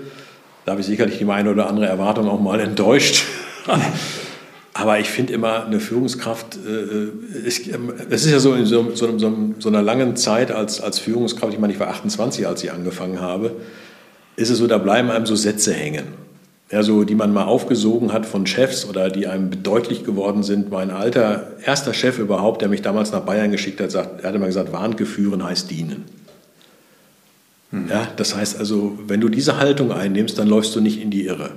da 0.64 0.73
habe 0.73 0.81
ich 0.81 0.87
sicherlich 0.87 1.19
die 1.19 1.26
eine 1.26 1.50
oder 1.50 1.69
andere 1.69 1.87
Erwartung 1.87 2.29
auch 2.29 2.41
mal 2.41 2.61
enttäuscht. 2.61 3.25
Aber 4.73 5.01
ich 5.01 5.09
finde 5.09 5.33
immer, 5.33 5.67
eine 5.67 5.81
Führungskraft, 5.81 6.57
äh, 6.57 7.47
ist, 7.47 7.69
es 8.11 8.25
ist 8.25 8.31
ja 8.31 8.39
so 8.39 8.55
in 8.55 8.67
so, 8.67 8.95
so, 8.95 9.19
so, 9.19 9.37
so, 9.59 9.69
einer 9.69 9.83
langen 9.83 10.17
Zeit 10.17 10.53
als, 10.53 10.81
als 10.81 11.01
Führungskraft, 11.01 11.53
ich 11.53 11.59
meine, 11.59 11.73
ich 11.73 11.81
war 11.81 11.89
28, 11.89 12.47
als 12.47 12.63
ich 12.63 12.73
angefangen 12.73 13.21
habe, 13.21 13.57
ist 14.37 14.51
es 14.51 14.59
so, 14.59 14.67
da 14.67 14.79
bleiben 14.79 15.11
einem 15.11 15.27
so 15.27 15.35
Sätze 15.35 15.75
hängen. 15.75 16.05
Ja, 16.71 16.85
so, 16.85 17.03
die 17.03 17.17
man 17.17 17.33
mal 17.33 17.45
aufgesogen 17.45 18.13
hat 18.13 18.27
von 18.27 18.47
Chefs 18.47 18.87
oder 18.89 19.11
die 19.11 19.27
einem 19.27 19.65
deutlich 19.65 20.05
geworden 20.05 20.45
sind. 20.45 20.71
Mein 20.71 20.93
alter 20.93 21.57
erster 21.65 21.93
Chef 21.93 22.21
überhaupt, 22.21 22.63
der 22.63 22.69
mich 22.69 22.81
damals 22.81 23.11
nach 23.11 23.23
Bayern 23.23 23.51
geschickt 23.51 23.81
hat, 23.81 23.91
sagt, 23.91 24.23
er 24.23 24.29
hat 24.29 24.37
immer 24.37 24.47
gesagt, 24.47 24.73
Warngeführen 24.73 25.43
heißt 25.43 25.69
dienen. 25.69 26.05
Hm. 27.73 27.89
Ja, 27.89 28.07
das 28.17 28.37
heißt 28.37 28.57
also, 28.57 28.97
wenn 29.09 29.21
du 29.21 29.29
diese 29.29 29.59
Haltung 29.59 29.91
einnimmst, 29.91 30.39
dann 30.39 30.47
läufst 30.47 30.77
du 30.77 30.81
nicht 30.81 31.03
in 31.03 31.11
die 31.11 31.27
Irre. 31.27 31.51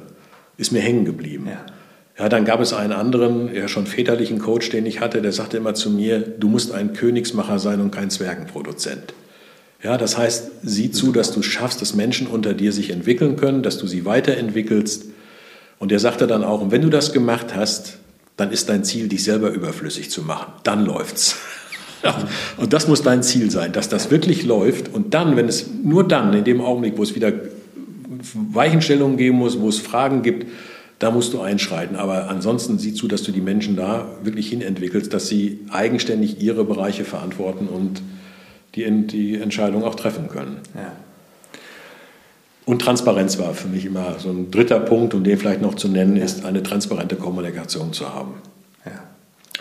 Ist 0.57 0.71
mir 0.71 0.81
hängen 0.81 1.05
geblieben. 1.05 1.45
Ja. 1.47 1.63
Ja, 2.17 2.29
dann 2.29 2.45
gab 2.45 2.59
es 2.61 2.73
einen 2.73 2.93
anderen, 2.93 3.53
ja 3.53 3.67
schon 3.67 3.87
väterlichen 3.87 4.37
Coach, 4.37 4.69
den 4.69 4.85
ich 4.85 5.01
hatte, 5.01 5.21
der 5.21 5.31
sagte 5.31 5.57
immer 5.57 5.73
zu 5.73 5.89
mir, 5.89 6.19
du 6.19 6.47
musst 6.47 6.71
ein 6.71 6.93
Königsmacher 6.93 7.57
sein 7.57 7.81
und 7.81 7.91
kein 7.91 8.11
Zwergenproduzent. 8.11 9.13
Ja, 9.81 9.97
das 9.97 10.17
heißt, 10.17 10.51
sieh 10.61 10.91
zu, 10.91 11.11
dass 11.11 11.33
du 11.33 11.41
schaffst, 11.41 11.81
dass 11.81 11.95
Menschen 11.95 12.27
unter 12.27 12.53
dir 12.53 12.71
sich 12.71 12.91
entwickeln 12.91 13.35
können, 13.35 13.63
dass 13.63 13.79
du 13.79 13.87
sie 13.87 14.05
weiterentwickelst. 14.05 15.05
Und 15.79 15.91
er 15.91 15.99
sagte 15.99 16.27
dann 16.27 16.43
auch, 16.43 16.61
und 16.61 16.71
wenn 16.71 16.83
du 16.83 16.89
das 16.89 17.13
gemacht 17.13 17.55
hast, 17.55 17.97
dann 18.37 18.51
ist 18.51 18.69
dein 18.69 18.83
Ziel, 18.83 19.09
dich 19.09 19.23
selber 19.23 19.49
überflüssig 19.49 20.09
zu 20.09 20.21
machen. 20.21 20.53
Dann 20.63 20.85
läuft's. 20.85 21.35
Ja, 22.03 22.15
und 22.57 22.73
das 22.73 22.87
muss 22.87 23.01
dein 23.01 23.23
Ziel 23.23 23.51
sein, 23.51 23.73
dass 23.73 23.89
das 23.89 24.11
wirklich 24.11 24.45
läuft. 24.45 24.93
Und 24.93 25.13
dann, 25.13 25.35
wenn 25.35 25.49
es 25.49 25.65
nur 25.83 26.07
dann, 26.07 26.31
in 26.33 26.43
dem 26.43 26.61
Augenblick, 26.61 26.97
wo 26.97 27.03
es 27.03 27.15
wieder 27.15 27.33
Weichenstellungen 28.33 29.17
geben 29.17 29.37
muss, 29.37 29.59
wo 29.59 29.67
es 29.67 29.79
Fragen 29.79 30.21
gibt, 30.21 30.47
da 31.03 31.11
musst 31.11 31.33
du 31.33 31.41
einschreiten. 31.41 31.97
Aber 31.97 32.29
ansonsten 32.29 32.79
sieh 32.79 32.93
zu, 32.93 33.09
dass 33.09 33.23
du 33.23 33.33
die 33.33 33.41
Menschen 33.41 33.75
da 33.75 34.07
wirklich 34.23 34.47
hinentwickelst, 34.47 35.13
dass 35.13 35.27
sie 35.27 35.59
eigenständig 35.69 36.41
ihre 36.41 36.63
Bereiche 36.63 37.03
verantworten 37.03 37.67
und 37.67 38.01
die, 38.75 38.89
die 39.07 39.35
Entscheidung 39.35 39.83
auch 39.83 39.95
treffen 39.95 40.29
können. 40.29 40.59
Ja. 40.75 40.93
Und 42.65 42.81
Transparenz 42.81 43.37
war 43.37 43.53
für 43.53 43.67
mich 43.67 43.85
immer 43.85 44.17
so 44.19 44.29
ein 44.29 44.49
dritter 44.49 44.79
Punkt, 44.79 45.13
um 45.13 45.25
den 45.25 45.37
vielleicht 45.37 45.61
noch 45.61 45.75
zu 45.75 45.89
nennen, 45.89 46.15
ja. 46.15 46.23
ist 46.23 46.45
eine 46.45 46.63
transparente 46.63 47.17
Kommunikation 47.17 47.91
zu 47.91 48.13
haben. 48.13 48.35
Ja. 48.85 49.03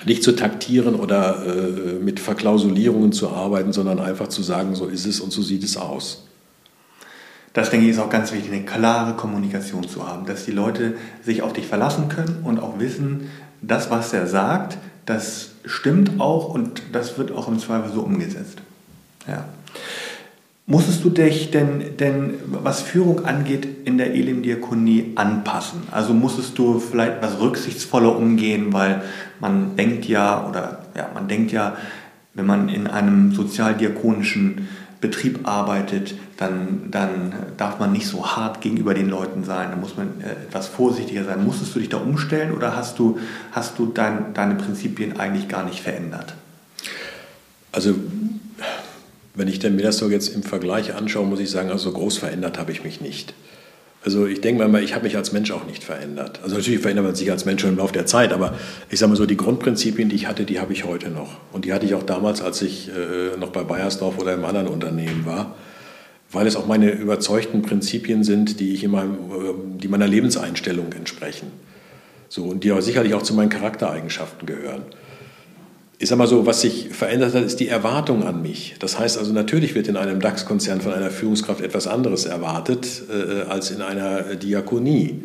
Nicht 0.06 0.22
zu 0.22 0.36
taktieren 0.36 0.94
oder 0.94 1.44
äh, 1.44 1.94
mit 1.94 2.20
Verklausulierungen 2.20 3.10
zu 3.10 3.30
arbeiten, 3.30 3.72
sondern 3.72 3.98
einfach 3.98 4.28
zu 4.28 4.44
sagen, 4.44 4.76
so 4.76 4.86
ist 4.86 5.06
es 5.06 5.18
und 5.18 5.32
so 5.32 5.42
sieht 5.42 5.64
es 5.64 5.76
aus 5.76 6.22
das 7.52 7.70
denke 7.70 7.86
ich 7.86 7.92
ist 7.92 7.98
auch 7.98 8.10
ganz 8.10 8.32
wichtig, 8.32 8.52
eine 8.52 8.64
klare 8.64 9.14
Kommunikation 9.14 9.86
zu 9.86 10.08
haben, 10.08 10.26
dass 10.26 10.44
die 10.44 10.52
Leute 10.52 10.94
sich 11.22 11.42
auf 11.42 11.52
dich 11.52 11.66
verlassen 11.66 12.08
können 12.08 12.40
und 12.44 12.60
auch 12.60 12.78
wissen, 12.78 13.28
das, 13.60 13.90
was 13.90 14.12
er 14.12 14.26
sagt, 14.26 14.78
das 15.06 15.50
stimmt 15.64 16.20
auch 16.20 16.48
und 16.48 16.82
das 16.92 17.18
wird 17.18 17.32
auch 17.32 17.48
im 17.48 17.58
Zweifel 17.58 17.92
so 17.92 18.00
umgesetzt. 18.00 18.58
Ja. 19.28 19.44
Musstest 20.64 21.04
du 21.04 21.10
dich 21.10 21.50
denn, 21.50 21.96
denn, 21.98 22.34
was 22.46 22.82
Führung 22.82 23.24
angeht, 23.24 23.66
in 23.84 23.98
der 23.98 24.14
Elim-Diakonie 24.14 25.12
anpassen? 25.16 25.82
Also 25.90 26.14
musstest 26.14 26.56
du 26.56 26.78
vielleicht 26.78 27.14
etwas 27.14 27.40
rücksichtsvoller 27.40 28.16
umgehen, 28.16 28.72
weil 28.72 29.02
man 29.40 29.76
denkt 29.76 30.06
ja, 30.06 30.46
oder 30.48 30.84
ja, 30.96 31.10
man 31.12 31.26
denkt 31.26 31.50
ja, 31.50 31.76
wenn 32.34 32.46
man 32.46 32.68
in 32.68 32.86
einem 32.86 33.32
sozialdiakonischen 33.32 34.68
Betrieb 35.02 35.48
arbeitet, 35.48 36.14
dann, 36.36 36.90
dann 36.92 37.34
darf 37.56 37.80
man 37.80 37.90
nicht 37.90 38.06
so 38.06 38.24
hart 38.24 38.60
gegenüber 38.60 38.94
den 38.94 39.10
Leuten 39.10 39.42
sein, 39.42 39.70
da 39.70 39.76
muss 39.76 39.96
man 39.96 40.20
äh, 40.20 40.30
etwas 40.30 40.68
vorsichtiger 40.68 41.24
sein. 41.24 41.44
Musstest 41.44 41.74
du 41.74 41.80
dich 41.80 41.88
da 41.88 41.96
umstellen 41.96 42.52
oder 42.52 42.76
hast 42.76 43.00
du, 43.00 43.18
hast 43.50 43.78
du 43.80 43.86
dein, 43.86 44.32
deine 44.32 44.54
Prinzipien 44.54 45.18
eigentlich 45.18 45.48
gar 45.48 45.64
nicht 45.64 45.80
verändert? 45.80 46.34
Also, 47.72 47.96
wenn 49.34 49.48
ich 49.48 49.60
mir 49.62 49.82
das 49.82 49.98
so 49.98 50.08
jetzt 50.08 50.28
im 50.28 50.44
Vergleich 50.44 50.94
anschaue, 50.94 51.26
muss 51.26 51.40
ich 51.40 51.50
sagen, 51.50 51.70
also 51.70 51.90
groß 51.90 52.18
verändert 52.18 52.58
habe 52.58 52.70
ich 52.70 52.84
mich 52.84 53.00
nicht. 53.00 53.34
Also 54.04 54.26
ich 54.26 54.40
denke 54.40 54.66
mal, 54.66 54.82
ich 54.82 54.94
habe 54.94 55.04
mich 55.04 55.16
als 55.16 55.32
Mensch 55.32 55.52
auch 55.52 55.64
nicht 55.64 55.84
verändert. 55.84 56.40
Also 56.42 56.56
natürlich 56.56 56.80
verändert 56.80 57.04
man 57.04 57.14
sich 57.14 57.30
als 57.30 57.44
Mensch 57.44 57.62
schon 57.62 57.70
im 57.70 57.78
Laufe 57.78 57.92
der 57.92 58.04
Zeit, 58.04 58.32
aber 58.32 58.54
ich 58.90 58.98
sage 58.98 59.10
mal 59.10 59.16
so, 59.16 59.26
die 59.26 59.36
Grundprinzipien, 59.36 60.08
die 60.08 60.16
ich 60.16 60.26
hatte, 60.26 60.44
die 60.44 60.58
habe 60.58 60.72
ich 60.72 60.84
heute 60.84 61.10
noch. 61.10 61.38
Und 61.52 61.64
die 61.64 61.72
hatte 61.72 61.86
ich 61.86 61.94
auch 61.94 62.02
damals, 62.02 62.42
als 62.42 62.62
ich 62.62 62.88
äh, 62.88 63.38
noch 63.38 63.50
bei 63.50 63.62
Bayersdorf 63.62 64.18
oder 64.18 64.34
im 64.34 64.44
anderen 64.44 64.66
Unternehmen 64.66 65.24
war, 65.24 65.54
weil 66.32 66.48
es 66.48 66.56
auch 66.56 66.66
meine 66.66 66.90
überzeugten 66.90 67.62
Prinzipien 67.62 68.24
sind, 68.24 68.58
die, 68.58 68.74
ich 68.74 68.82
in 68.82 68.90
meinem, 68.90 69.12
äh, 69.14 69.78
die 69.78 69.88
meiner 69.88 70.08
Lebenseinstellung 70.08 70.92
entsprechen. 70.94 71.52
So, 72.28 72.44
und 72.44 72.64
die 72.64 72.72
auch 72.72 72.80
sicherlich 72.80 73.14
auch 73.14 73.22
zu 73.22 73.34
meinen 73.34 73.50
Charaktereigenschaften 73.50 74.46
gehören 74.46 74.82
ich 76.02 76.08
sage 76.08 76.18
mal 76.18 76.26
so, 76.26 76.46
was 76.46 76.62
sich 76.62 76.88
verändert 76.88 77.32
hat, 77.32 77.44
ist 77.44 77.60
die 77.60 77.68
Erwartung 77.68 78.24
an 78.24 78.42
mich. 78.42 78.74
Das 78.80 78.98
heißt 78.98 79.18
also, 79.18 79.32
natürlich 79.32 79.76
wird 79.76 79.86
in 79.86 79.96
einem 79.96 80.18
DAX-Konzern 80.18 80.80
von 80.80 80.92
einer 80.92 81.10
Führungskraft 81.10 81.60
etwas 81.60 81.86
anderes 81.86 82.24
erwartet 82.24 83.04
äh, 83.08 83.48
als 83.48 83.70
in 83.70 83.82
einer 83.82 84.34
Diakonie. 84.34 85.22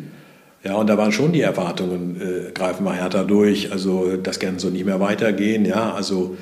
Ja, 0.62 0.76
und 0.76 0.88
da 0.88 0.96
waren 0.96 1.10
schon 1.10 1.32
die 1.32 1.40
Erwartungen, 1.40 2.20
äh, 2.20 2.52
greifen 2.52 2.84
wir 2.84 2.92
härter 2.92 3.24
durch, 3.24 3.72
also 3.72 4.18
das 4.22 4.38
kann 4.38 4.60
so 4.60 4.70
nicht 4.70 4.84
mehr 4.84 5.00
weitergehen, 5.00 5.64
ja, 5.64 5.94
also, 5.94 6.36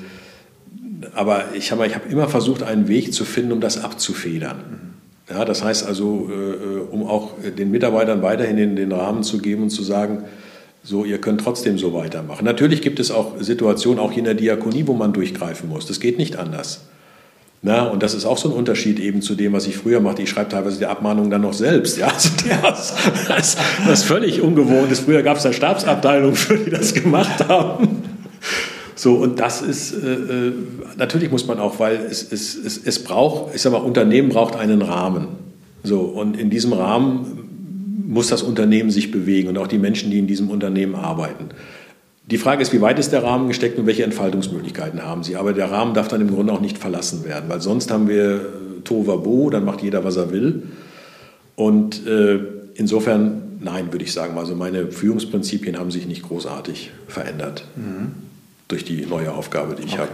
aber 1.15 1.45
ich 1.55 1.71
habe 1.71 1.87
ich 1.87 1.95
hab 1.95 2.07
immer 2.07 2.29
versucht, 2.29 2.61
einen 2.61 2.87
Weg 2.87 3.15
zu 3.15 3.25
finden, 3.25 3.53
um 3.53 3.59
das 3.59 3.83
abzufedern. 3.83 4.93
Ja, 5.31 5.45
das 5.45 5.63
heißt 5.63 5.87
also, 5.87 6.29
äh, 6.31 6.93
um 6.93 7.07
auch 7.07 7.31
den 7.41 7.71
Mitarbeitern 7.71 8.21
weiterhin 8.21 8.57
den, 8.57 8.75
den 8.75 8.91
Rahmen 8.91 9.23
zu 9.23 9.39
geben 9.39 9.63
und 9.63 9.69
zu 9.71 9.81
sagen, 9.81 10.25
so, 10.87 11.03
ihr 11.03 11.17
könnt 11.17 11.41
trotzdem 11.41 11.77
so 11.77 11.93
weitermachen. 11.93 12.45
Natürlich 12.45 12.81
gibt 12.81 13.01
es 13.01 13.11
auch 13.11 13.41
Situationen, 13.41 13.99
auch 13.99 14.13
hier 14.13 14.19
in 14.19 14.23
der 14.23 14.35
Diakonie, 14.35 14.87
wo 14.87 14.93
man 14.93 15.11
durchgreifen 15.11 15.67
muss. 15.67 15.85
Das 15.85 15.99
geht 15.99 16.17
nicht 16.17 16.37
anders. 16.37 16.85
Na, 17.61 17.87
und 17.87 18.03
das 18.03 18.13
ist 18.13 18.23
auch 18.23 18.37
so 18.37 18.47
ein 18.47 18.55
Unterschied 18.55 18.97
eben 19.01 19.21
zu 19.21 19.35
dem, 19.35 19.51
was 19.51 19.67
ich 19.67 19.75
früher 19.75 19.99
machte. 19.99 20.21
Ich 20.21 20.29
schreibe 20.29 20.49
teilweise 20.49 20.77
die 20.77 20.85
Abmahnung 20.85 21.29
dann 21.29 21.41
noch 21.41 21.51
selbst. 21.51 21.97
Ja, 21.97 22.07
also 22.13 22.29
das, 22.63 22.93
das, 23.27 23.57
das 23.85 24.03
völlig 24.03 24.41
ungewohnt 24.41 24.89
ist. 24.89 25.01
Früher 25.01 25.23
gab 25.23 25.35
es 25.35 25.43
da 25.43 25.51
Stabsabteilungen, 25.51 26.37
für 26.37 26.57
die 26.57 26.71
das 26.71 26.93
gemacht 26.93 27.45
haben. 27.49 28.03
So, 28.95 29.15
und 29.15 29.41
das 29.41 29.61
ist, 29.61 29.91
äh, 29.91 30.13
äh, 30.13 30.53
natürlich 30.95 31.31
muss 31.31 31.47
man 31.47 31.59
auch, 31.59 31.79
weil 31.79 31.97
es, 31.97 32.31
es, 32.31 32.55
es, 32.55 32.77
es 32.77 33.03
braucht, 33.03 33.53
ich 33.53 33.61
sag 33.61 33.73
mal, 33.73 33.79
Unternehmen 33.79 34.29
braucht 34.29 34.55
einen 34.55 34.81
Rahmen. 34.81 35.27
So, 35.83 35.99
und 35.99 36.39
in 36.39 36.49
diesem 36.49 36.71
Rahmen 36.71 37.36
muss 38.07 38.27
das 38.27 38.41
Unternehmen 38.41 38.89
sich 38.89 39.11
bewegen 39.11 39.49
und 39.49 39.57
auch 39.57 39.67
die 39.67 39.77
Menschen, 39.77 40.09
die 40.09 40.17
in 40.17 40.27
diesem 40.27 40.49
Unternehmen 40.49 40.95
arbeiten. 40.95 41.49
Die 42.25 42.37
Frage 42.37 42.61
ist, 42.61 42.73
wie 42.73 42.81
weit 42.81 42.99
ist 42.99 43.11
der 43.11 43.23
Rahmen 43.23 43.47
gesteckt 43.47 43.77
und 43.77 43.85
welche 43.85 44.03
Entfaltungsmöglichkeiten 44.03 45.03
haben 45.03 45.23
sie? 45.23 45.35
Aber 45.35 45.53
der 45.53 45.71
Rahmen 45.71 45.93
darf 45.93 46.07
dann 46.07 46.21
im 46.21 46.29
Grunde 46.33 46.53
auch 46.53 46.61
nicht 46.61 46.77
verlassen 46.77 47.25
werden, 47.25 47.49
weil 47.49 47.61
sonst 47.61 47.91
haben 47.91 48.07
wir 48.07 48.35
äh, 48.35 48.81
Tovabo, 48.83 49.49
dann 49.49 49.65
macht 49.65 49.81
jeder, 49.81 50.03
was 50.03 50.15
er 50.15 50.31
will. 50.31 50.63
Und 51.55 52.05
äh, 52.07 52.39
insofern, 52.75 53.59
nein, 53.59 53.91
würde 53.91 54.05
ich 54.05 54.13
sagen, 54.13 54.37
also 54.37 54.55
meine 54.55 54.91
Führungsprinzipien 54.91 55.77
haben 55.77 55.91
sich 55.91 56.07
nicht 56.07 56.23
großartig 56.23 56.91
verändert 57.07 57.65
mhm. 57.75 58.13
durch 58.67 58.85
die 58.85 59.05
neue 59.05 59.33
Aufgabe, 59.33 59.75
die 59.75 59.83
ich 59.83 59.93
okay. 59.93 60.01
habe. 60.01 60.11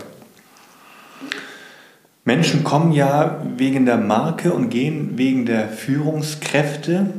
Menschen 2.25 2.63
kommen 2.63 2.91
ja 2.91 3.45
wegen 3.57 3.85
der 3.85 3.97
Marke 3.97 4.53
und 4.53 4.69
gehen 4.69 5.11
wegen 5.17 5.45
der 5.45 5.67
Führungskräfte 5.67 7.09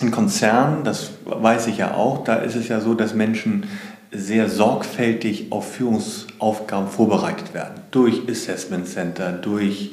in 0.00 0.10
Konzernen, 0.10 0.84
das 0.84 1.10
weiß 1.24 1.68
ich 1.68 1.78
ja 1.78 1.94
auch, 1.94 2.24
da 2.24 2.36
ist 2.36 2.56
es 2.56 2.68
ja 2.68 2.80
so, 2.80 2.94
dass 2.94 3.14
Menschen 3.14 3.64
sehr 4.12 4.48
sorgfältig 4.48 5.46
auf 5.50 5.74
Führungsaufgaben 5.74 6.88
vorbereitet 6.88 7.54
werden. 7.54 7.80
Durch 7.90 8.22
Assessment 8.28 8.86
Center, 8.86 9.32
durch 9.32 9.92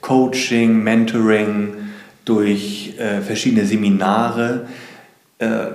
Coaching, 0.00 0.82
Mentoring, 0.82 1.74
durch 2.24 2.94
äh, 2.98 3.20
verschiedene 3.20 3.66
Seminare. 3.66 4.66
Äh, 5.38 5.66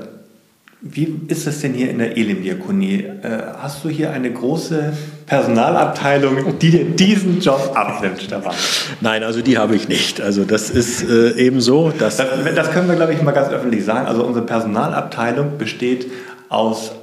wie 0.83 1.15
ist 1.27 1.45
das 1.45 1.59
denn 1.59 1.75
hier 1.75 1.91
in 1.91 1.99
der 1.99 2.17
Elim-Diakonie? 2.17 3.03
Äh, 3.21 3.43
hast 3.59 3.83
du 3.83 3.89
hier 3.89 4.11
eine 4.11 4.31
große 4.31 4.93
Personalabteilung, 5.27 6.57
die 6.57 6.71
dir 6.71 6.85
diesen 6.85 7.39
Job 7.39 7.73
abnimmt, 7.75 8.19
Stefan? 8.19 8.55
Nein, 8.99 9.23
also 9.23 9.41
die 9.41 9.59
habe 9.59 9.75
ich 9.75 9.87
nicht. 9.87 10.21
Also 10.21 10.43
das 10.43 10.71
ist 10.71 11.07
äh, 11.07 11.33
eben 11.33 11.61
so. 11.61 11.91
Dass 11.91 12.17
das, 12.17 12.27
das 12.55 12.71
können 12.71 12.89
wir, 12.89 12.95
glaube 12.95 13.13
ich, 13.13 13.21
mal 13.21 13.31
ganz 13.31 13.49
öffentlich 13.49 13.85
sagen. 13.85 14.07
Also 14.07 14.23
unsere 14.23 14.43
Personalabteilung 14.43 15.59
besteht 15.59 16.07
aus 16.49 16.93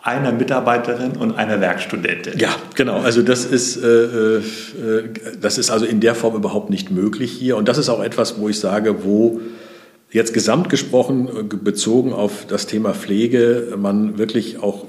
einer 0.00 0.30
Mitarbeiterin 0.30 1.16
und 1.16 1.36
einer 1.36 1.60
Werkstudentin. 1.60 2.38
Ja, 2.38 2.50
genau. 2.76 2.98
Also 3.00 3.22
das 3.22 3.44
ist, 3.44 3.82
äh, 3.82 3.88
äh, 3.88 4.42
das 5.40 5.58
ist 5.58 5.70
also 5.70 5.86
in 5.86 5.98
der 5.98 6.14
Form 6.14 6.36
überhaupt 6.36 6.70
nicht 6.70 6.92
möglich 6.92 7.32
hier. 7.32 7.56
Und 7.56 7.66
das 7.66 7.78
ist 7.78 7.88
auch 7.88 8.02
etwas, 8.04 8.38
wo 8.38 8.48
ich 8.48 8.60
sage, 8.60 9.02
wo 9.04 9.40
Jetzt 10.14 10.32
gesamt 10.32 10.68
gesprochen, 10.68 11.26
äh, 11.26 11.42
bezogen 11.42 12.12
auf 12.12 12.46
das 12.46 12.68
Thema 12.68 12.94
Pflege, 12.94 13.74
man 13.76 14.16
wirklich 14.16 14.62
auch 14.62 14.86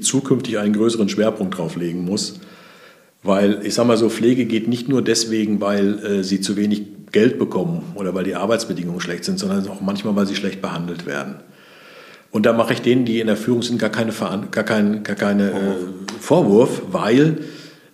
zukünftig 0.00 0.58
einen 0.58 0.74
größeren 0.74 1.08
Schwerpunkt 1.08 1.58
drauf 1.58 1.74
legen 1.74 2.04
muss. 2.04 2.38
Weil 3.24 3.58
ich 3.64 3.74
sage 3.74 3.88
mal 3.88 3.96
so, 3.96 4.08
Pflege 4.08 4.44
geht 4.44 4.68
nicht 4.68 4.88
nur 4.88 5.02
deswegen, 5.02 5.60
weil 5.60 5.98
äh, 6.04 6.22
sie 6.22 6.40
zu 6.40 6.56
wenig 6.56 6.82
Geld 7.10 7.40
bekommen 7.40 7.82
oder 7.96 8.14
weil 8.14 8.22
die 8.22 8.36
Arbeitsbedingungen 8.36 9.00
schlecht 9.00 9.24
sind, 9.24 9.40
sondern 9.40 9.66
auch 9.66 9.80
manchmal, 9.80 10.14
weil 10.14 10.28
sie 10.28 10.36
schlecht 10.36 10.62
behandelt 10.62 11.04
werden. 11.04 11.34
Und 12.30 12.46
da 12.46 12.52
mache 12.52 12.74
ich 12.74 12.80
denen, 12.80 13.04
die 13.04 13.18
in 13.18 13.26
der 13.26 13.36
Führung 13.36 13.62
sind, 13.62 13.80
gar 13.80 13.90
keine, 13.90 14.12
gar 14.52 14.62
kein, 14.62 15.02
gar 15.02 15.16
keine 15.16 15.50
äh, 15.50 15.74
Vorwurf, 16.20 16.82
weil 16.92 17.38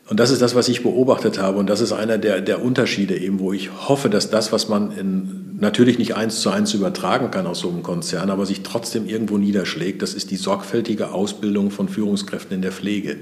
und 0.06 0.20
das 0.20 0.30
ist 0.30 0.42
das, 0.42 0.54
was 0.54 0.68
ich 0.68 0.82
beobachtet 0.82 1.38
habe. 1.38 1.58
Und 1.58 1.70
das 1.70 1.80
ist 1.80 1.92
einer 1.92 2.18
der, 2.18 2.42
der 2.42 2.62
Unterschiede 2.62 3.16
eben, 3.16 3.40
wo 3.40 3.52
ich 3.52 3.70
hoffe, 3.88 4.10
dass 4.10 4.28
das, 4.28 4.52
was 4.52 4.68
man 4.68 4.92
in, 4.92 5.56
natürlich 5.58 5.98
nicht 5.98 6.14
eins 6.14 6.40
zu 6.40 6.50
eins 6.50 6.74
übertragen 6.74 7.30
kann 7.30 7.46
aus 7.46 7.60
so 7.60 7.70
einem 7.70 7.82
Konzern, 7.82 8.28
aber 8.28 8.44
sich 8.44 8.62
trotzdem 8.62 9.06
irgendwo 9.06 9.38
niederschlägt, 9.38 10.02
das 10.02 10.12
ist 10.12 10.30
die 10.30 10.36
sorgfältige 10.36 11.12
Ausbildung 11.12 11.70
von 11.70 11.88
Führungskräften 11.88 12.56
in 12.56 12.62
der 12.62 12.72
Pflege. 12.72 13.16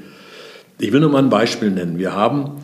Ich 0.81 0.91
will 0.93 1.01
nur 1.01 1.11
mal 1.11 1.23
ein 1.23 1.31
Beispiel 1.31 1.71
nennen. 1.71 1.99
Wir 1.99 2.15
haben 2.15 2.63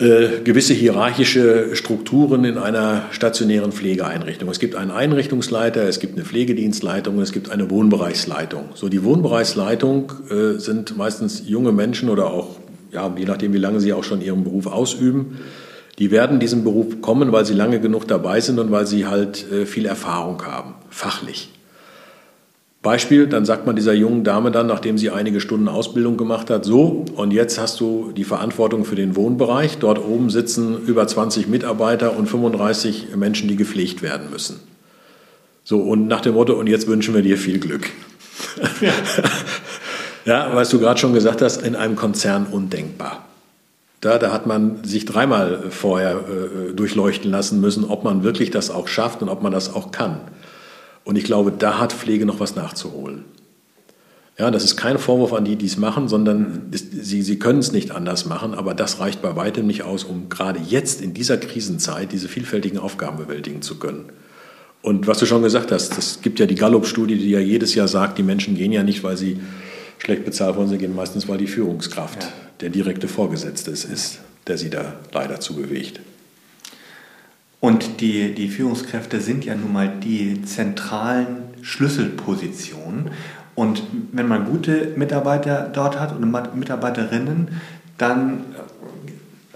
äh, 0.00 0.40
gewisse 0.42 0.72
hierarchische 0.72 1.76
Strukturen 1.76 2.44
in 2.44 2.58
einer 2.58 3.02
stationären 3.12 3.70
Pflegeeinrichtung. 3.70 4.48
Es 4.48 4.58
gibt 4.58 4.74
einen 4.74 4.90
Einrichtungsleiter, 4.90 5.82
es 5.84 6.00
gibt 6.00 6.16
eine 6.16 6.24
Pflegedienstleitung, 6.24 7.20
es 7.20 7.30
gibt 7.30 7.50
eine 7.50 7.70
Wohnbereichsleitung. 7.70 8.70
So 8.74 8.88
die 8.88 9.04
Wohnbereichsleitung 9.04 10.12
äh, 10.30 10.58
sind 10.58 10.96
meistens 10.96 11.42
junge 11.46 11.70
Menschen 11.70 12.08
oder 12.08 12.32
auch 12.32 12.59
ja, 12.92 13.12
je 13.16 13.24
nachdem, 13.24 13.52
wie 13.52 13.58
lange 13.58 13.80
sie 13.80 13.92
auch 13.92 14.04
schon 14.04 14.20
ihren 14.20 14.44
Beruf 14.44 14.66
ausüben, 14.66 15.38
die 15.98 16.10
werden 16.10 16.40
diesen 16.40 16.64
Beruf 16.64 17.00
kommen, 17.02 17.30
weil 17.32 17.44
sie 17.44 17.54
lange 17.54 17.80
genug 17.80 18.08
dabei 18.08 18.40
sind 18.40 18.58
und 18.58 18.70
weil 18.70 18.86
sie 18.86 19.06
halt 19.06 19.50
äh, 19.52 19.66
viel 19.66 19.86
Erfahrung 19.86 20.42
haben, 20.44 20.74
fachlich. 20.88 21.50
Beispiel, 22.82 23.26
dann 23.26 23.44
sagt 23.44 23.66
man 23.66 23.76
dieser 23.76 23.92
jungen 23.92 24.24
Dame 24.24 24.50
dann, 24.50 24.66
nachdem 24.66 24.96
sie 24.96 25.10
einige 25.10 25.42
Stunden 25.42 25.68
Ausbildung 25.68 26.16
gemacht 26.16 26.48
hat, 26.48 26.64
so, 26.64 27.04
und 27.14 27.30
jetzt 27.30 27.60
hast 27.60 27.78
du 27.78 28.10
die 28.16 28.24
Verantwortung 28.24 28.86
für 28.86 28.94
den 28.94 29.16
Wohnbereich. 29.16 29.76
Dort 29.76 30.02
oben 30.02 30.30
sitzen 30.30 30.78
über 30.86 31.06
20 31.06 31.46
Mitarbeiter 31.46 32.16
und 32.16 32.26
35 32.26 33.08
Menschen, 33.16 33.48
die 33.48 33.56
gepflegt 33.56 34.00
werden 34.00 34.30
müssen. 34.30 34.60
So, 35.62 35.80
und 35.80 36.08
nach 36.08 36.22
dem 36.22 36.32
Motto, 36.32 36.54
und 36.54 36.68
jetzt 36.68 36.86
wünschen 36.86 37.14
wir 37.14 37.20
dir 37.20 37.36
viel 37.36 37.60
Glück. 37.60 37.90
Ja. 38.80 38.92
Ja, 40.24 40.54
was 40.54 40.70
du 40.70 40.78
gerade 40.78 41.00
schon 41.00 41.14
gesagt 41.14 41.42
hast, 41.42 41.62
in 41.62 41.76
einem 41.76 41.96
Konzern 41.96 42.46
undenkbar. 42.46 43.24
Da, 44.00 44.18
da 44.18 44.32
hat 44.32 44.46
man 44.46 44.82
sich 44.84 45.04
dreimal 45.04 45.70
vorher 45.70 46.16
äh, 46.16 46.72
durchleuchten 46.72 47.30
lassen 47.30 47.60
müssen, 47.60 47.84
ob 47.84 48.04
man 48.04 48.22
wirklich 48.22 48.50
das 48.50 48.70
auch 48.70 48.88
schafft 48.88 49.22
und 49.22 49.28
ob 49.28 49.42
man 49.42 49.52
das 49.52 49.74
auch 49.74 49.90
kann. 49.90 50.20
Und 51.04 51.16
ich 51.16 51.24
glaube, 51.24 51.52
da 51.52 51.78
hat 51.78 51.92
Pflege 51.92 52.24
noch 52.24 52.40
was 52.40 52.56
nachzuholen. 52.56 53.24
Ja, 54.38 54.50
das 54.50 54.64
ist 54.64 54.76
kein 54.76 54.98
Vorwurf 54.98 55.34
an 55.34 55.44
die, 55.44 55.56
die 55.56 55.66
es 55.66 55.76
machen, 55.76 56.08
sondern 56.08 56.70
sie, 56.72 57.20
sie 57.20 57.38
können 57.38 57.58
es 57.58 57.72
nicht 57.72 57.90
anders 57.90 58.24
machen, 58.24 58.54
aber 58.54 58.72
das 58.72 58.98
reicht 58.98 59.20
bei 59.20 59.36
weitem 59.36 59.66
nicht 59.66 59.82
aus, 59.82 60.02
um 60.02 60.30
gerade 60.30 60.60
jetzt 60.66 61.02
in 61.02 61.12
dieser 61.12 61.36
Krisenzeit 61.36 62.10
diese 62.10 62.26
vielfältigen 62.26 62.78
Aufgaben 62.78 63.18
bewältigen 63.18 63.60
zu 63.60 63.78
können. 63.78 64.06
Und 64.80 65.06
was 65.06 65.18
du 65.18 65.26
schon 65.26 65.42
gesagt 65.42 65.72
hast, 65.72 65.98
es 65.98 66.22
gibt 66.22 66.40
ja 66.40 66.46
die 66.46 66.54
Gallup-Studie, 66.54 67.18
die 67.18 67.28
ja 67.28 67.38
jedes 67.38 67.74
Jahr 67.74 67.86
sagt, 67.86 68.16
die 68.16 68.22
Menschen 68.22 68.54
gehen 68.54 68.72
ja 68.72 68.82
nicht, 68.82 69.04
weil 69.04 69.18
sie 69.18 69.40
schlecht 70.02 70.24
bezahlt 70.24 70.56
worden. 70.56 70.68
Sie 70.68 70.78
gehen 70.78 70.94
meistens, 70.94 71.28
weil 71.28 71.38
die 71.38 71.46
Führungskraft 71.46 72.22
ja. 72.22 72.28
der 72.60 72.70
direkte 72.70 73.08
Vorgesetzte 73.08 73.70
ist, 73.70 74.20
der 74.46 74.58
sie 74.58 74.70
da 74.70 74.94
leider 75.12 75.40
zu 75.40 75.54
bewegt. 75.54 76.00
Und 77.60 78.00
die, 78.00 78.34
die 78.34 78.48
Führungskräfte 78.48 79.20
sind 79.20 79.44
ja 79.44 79.54
nun 79.54 79.72
mal 79.72 79.92
die 80.02 80.42
zentralen 80.42 81.50
Schlüsselpositionen. 81.60 83.10
Und 83.54 83.82
wenn 84.12 84.26
man 84.26 84.46
gute 84.46 84.92
Mitarbeiter 84.96 85.70
dort 85.70 86.00
hat 86.00 86.16
und 86.16 86.30
Mitarbeiterinnen, 86.58 87.60
dann 87.98 88.44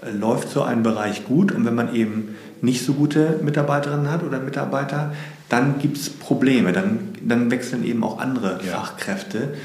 äh, 0.03 0.11
läuft 0.11 0.49
so 0.49 0.61
ein 0.61 0.83
Bereich 0.83 1.25
gut. 1.25 1.51
Und 1.51 1.65
wenn 1.65 1.73
man 1.73 1.95
eben 1.95 2.35
nicht 2.61 2.85
so 2.85 2.93
gute 2.93 3.39
Mitarbeiterinnen 3.41 4.11
hat 4.11 4.21
oder 4.21 4.39
Mitarbeiter, 4.39 5.13
dann 5.49 5.79
gibt 5.79 5.97
es 5.97 6.11
Probleme. 6.11 6.73
Dann, 6.73 7.15
dann 7.21 7.49
wechseln 7.49 7.83
eben 7.83 8.03
auch 8.03 8.19
andere 8.19 8.59
ja. 8.63 8.73
Fachkräfte. 8.73 9.55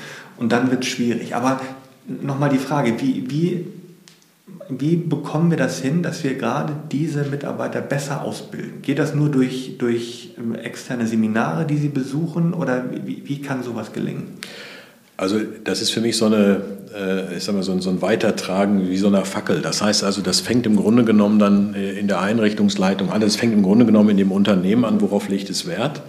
Und 0.40 0.50
dann 0.50 0.72
wird 0.72 0.82
es 0.82 0.90
schwierig. 0.90 1.36
Aber 1.36 1.60
nochmal 2.08 2.50
die 2.50 2.58
Frage, 2.58 3.00
wie, 3.00 3.30
wie 3.30 3.66
wie 4.68 4.96
bekommen 4.96 5.50
wir 5.50 5.58
das 5.58 5.80
hin, 5.80 6.02
dass 6.02 6.22
wir 6.22 6.34
gerade 6.34 6.74
diese 6.90 7.24
Mitarbeiter 7.24 7.80
besser 7.80 8.22
ausbilden? 8.22 8.82
Geht 8.82 8.98
das 8.98 9.14
nur 9.14 9.28
durch, 9.28 9.76
durch 9.78 10.30
ähm, 10.38 10.54
externe 10.54 11.06
Seminare, 11.06 11.66
die 11.66 11.76
Sie 11.76 11.88
besuchen 11.88 12.54
oder 12.54 12.84
wie, 13.04 13.22
wie 13.24 13.42
kann 13.42 13.62
sowas 13.62 13.92
gelingen? 13.92 14.38
Also 15.16 15.38
das 15.64 15.82
ist 15.82 15.90
für 15.90 16.00
mich 16.00 16.16
so, 16.16 16.26
eine, 16.26 16.62
äh, 16.96 17.36
ich 17.36 17.44
sag 17.44 17.54
mal, 17.54 17.62
so, 17.62 17.72
ein, 17.72 18.02
Weitertragen 18.02 18.88
wie 18.88 18.96
so 18.96 19.08
eine 19.08 19.24
Fackel. 19.24 19.60
Das 19.60 19.82
heißt 19.82 20.04
also, 20.04 20.22
das 20.22 20.40
fängt 20.40 20.66
im 20.66 20.76
Grunde 20.76 21.04
genommen 21.04 21.38
dann 21.38 21.74
äh, 21.74 21.92
in 21.92 22.08
der 22.08 22.20
Einrichtungsleitung 22.20 23.10
an. 23.10 23.20
Das 23.20 23.36
fängt 23.36 23.52
im 23.52 23.62
Grunde 23.62 23.86
genommen 23.86 24.10
in 24.10 24.16
dem 24.16 24.32
Unternehmen 24.32 24.84
an, 24.84 25.00
worauf 25.00 25.28
legt 25.28 25.50
es 25.50 25.66
Wert. 25.66 26.00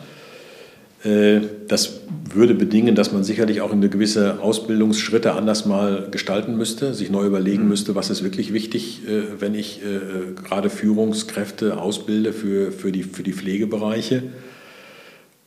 Äh, 1.04 1.42
das 1.68 2.00
würde 2.36 2.54
bedingen, 2.54 2.96
dass 2.96 3.12
man 3.12 3.24
sicherlich 3.24 3.62
auch 3.62 3.72
eine 3.72 3.90
gewisse 3.90 4.40
Ausbildungsschritte 4.42 5.34
anders 5.34 5.66
mal 5.66 6.08
gestalten 6.12 6.58
müsste, 6.58 6.94
sich 6.94 7.10
neu 7.10 7.26
überlegen 7.26 7.64
mhm. 7.64 7.70
müsste, 7.70 7.96
was 7.96 8.10
ist 8.10 8.24
wirklich 8.24 8.54
wichtig, 8.54 9.02
wenn 9.40 9.56
ich 9.56 9.82
gerade 10.44 10.70
Führungskräfte 10.70 11.80
ausbilde 11.80 12.34
für, 12.34 12.72
für, 12.72 12.92
die, 12.92 13.04
für 13.04 13.24
die 13.24 13.34
Pflegebereiche. 13.34 14.24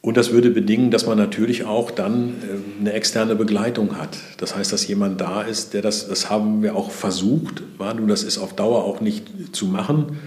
Und 0.04 0.18
das 0.18 0.32
würde 0.32 0.50
bedingen, 0.50 0.90
dass 0.90 1.06
man 1.06 1.16
natürlich 1.16 1.64
auch 1.64 1.90
dann 1.90 2.34
äh, 2.42 2.78
eine 2.78 2.92
externe 2.92 3.36
Begleitung 3.36 3.96
hat. 3.96 4.18
Das 4.36 4.54
heißt, 4.54 4.70
dass 4.70 4.86
jemand 4.86 5.18
da 5.18 5.40
ist, 5.40 5.72
der 5.72 5.80
das, 5.80 6.08
das 6.08 6.28
haben 6.28 6.62
wir 6.62 6.76
auch 6.76 6.90
versucht, 6.90 7.62
war 7.78 7.94
nun, 7.94 8.08
das 8.08 8.22
ist 8.22 8.36
auf 8.36 8.54
Dauer 8.54 8.84
auch 8.84 9.00
nicht 9.00 9.56
zu 9.56 9.64
machen, 9.64 10.18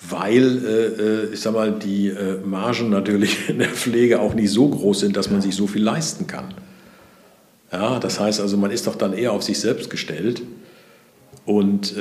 weil, 0.00 0.64
äh, 0.64 1.28
äh, 1.30 1.32
ich 1.32 1.40
sag 1.40 1.54
mal, 1.54 1.72
die 1.72 2.12
Margen 2.44 2.90
natürlich 2.90 3.48
in 3.48 3.58
der 3.58 3.68
Pflege 3.68 4.20
auch 4.20 4.34
nicht 4.34 4.50
so 4.50 4.68
groß 4.68 5.00
sind, 5.00 5.16
dass 5.16 5.30
man 5.30 5.40
sich 5.40 5.54
so 5.54 5.66
viel 5.66 5.82
leisten 5.82 6.26
kann. 6.26 6.54
Ja, 7.72 7.98
das 7.98 8.18
heißt 8.18 8.40
also, 8.40 8.56
man 8.56 8.70
ist 8.70 8.86
doch 8.86 8.94
dann 8.94 9.12
eher 9.12 9.32
auf 9.32 9.42
sich 9.42 9.60
selbst 9.60 9.90
gestellt. 9.90 10.42
Und, 11.44 11.94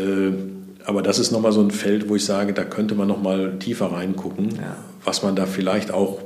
aber 0.85 1.01
das 1.01 1.19
ist 1.19 1.31
nochmal 1.31 1.51
so 1.51 1.61
ein 1.61 1.71
Feld, 1.71 2.07
wo 2.07 2.15
ich 2.15 2.23
sage, 2.23 2.53
da 2.53 2.63
könnte 2.63 2.95
man 2.95 3.09
nochmal 3.09 3.59
tiefer 3.59 3.87
reingucken, 3.91 4.55
ja. 4.55 4.77
was 5.03 5.23
man 5.23 5.35
da 5.35 5.45
vielleicht 5.45 5.91
auch 5.91 6.19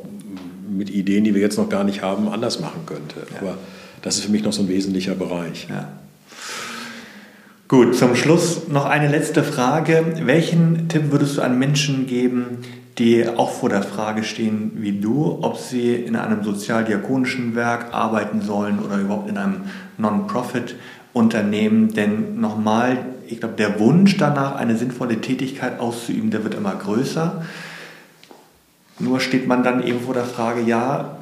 mit 0.69 0.89
Ideen, 0.89 1.23
die 1.23 1.33
wir 1.33 1.41
jetzt 1.41 1.57
noch 1.57 1.69
gar 1.69 1.83
nicht 1.83 2.01
haben, 2.01 2.27
anders 2.29 2.59
machen 2.59 2.85
könnte. 2.85 3.15
Ja. 3.33 3.41
Aber 3.41 3.57
das 4.01 4.15
ist 4.17 4.25
für 4.25 4.31
mich 4.31 4.43
noch 4.43 4.53
so 4.53 4.61
ein 4.63 4.67
wesentlicher 4.69 5.15
Bereich. 5.15 5.67
Ja. 5.69 5.89
Gut, 7.71 7.95
zum 7.95 8.17
Schluss 8.17 8.67
noch 8.67 8.83
eine 8.83 9.07
letzte 9.07 9.45
Frage. 9.45 10.03
Welchen 10.23 10.89
Tipp 10.89 11.03
würdest 11.09 11.37
du 11.37 11.41
an 11.41 11.57
Menschen 11.57 12.05
geben, 12.05 12.57
die 12.97 13.25
auch 13.25 13.49
vor 13.49 13.69
der 13.69 13.81
Frage 13.81 14.25
stehen 14.25 14.73
wie 14.75 14.99
du, 14.99 15.39
ob 15.41 15.57
sie 15.57 15.95
in 15.95 16.17
einem 16.17 16.43
sozialdiakonischen 16.43 17.55
Werk 17.55 17.93
arbeiten 17.93 18.41
sollen 18.41 18.79
oder 18.79 18.97
überhaupt 18.97 19.29
in 19.29 19.37
einem 19.37 19.61
Non-Profit-Unternehmen? 19.97 21.93
Denn 21.93 22.41
nochmal, 22.41 23.05
ich 23.25 23.39
glaube, 23.39 23.55
der 23.55 23.79
Wunsch 23.79 24.17
danach, 24.17 24.55
eine 24.55 24.75
sinnvolle 24.75 25.21
Tätigkeit 25.21 25.79
auszuüben, 25.79 26.29
der 26.29 26.43
wird 26.43 26.55
immer 26.55 26.75
größer. 26.75 27.45
Nur 28.99 29.21
steht 29.21 29.47
man 29.47 29.63
dann 29.63 29.81
eben 29.81 30.01
vor 30.01 30.13
der 30.13 30.25
Frage, 30.25 30.59
ja, 30.59 31.19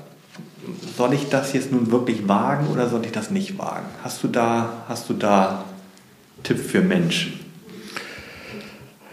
soll 0.97 1.13
ich 1.13 1.29
das 1.29 1.53
jetzt 1.53 1.71
nun 1.71 1.91
wirklich 1.91 2.27
wagen 2.27 2.69
oder 2.73 2.89
soll 2.89 3.05
ich 3.05 3.11
das 3.11 3.29
nicht 3.29 3.59
wagen? 3.59 3.85
Hast 4.03 4.23
du 4.23 4.27
da, 4.27 4.73
hast 4.87 5.07
du 5.11 5.13
da 5.13 5.65
Tipp 6.43 6.57
für 6.57 6.81
Menschen? 6.81 7.33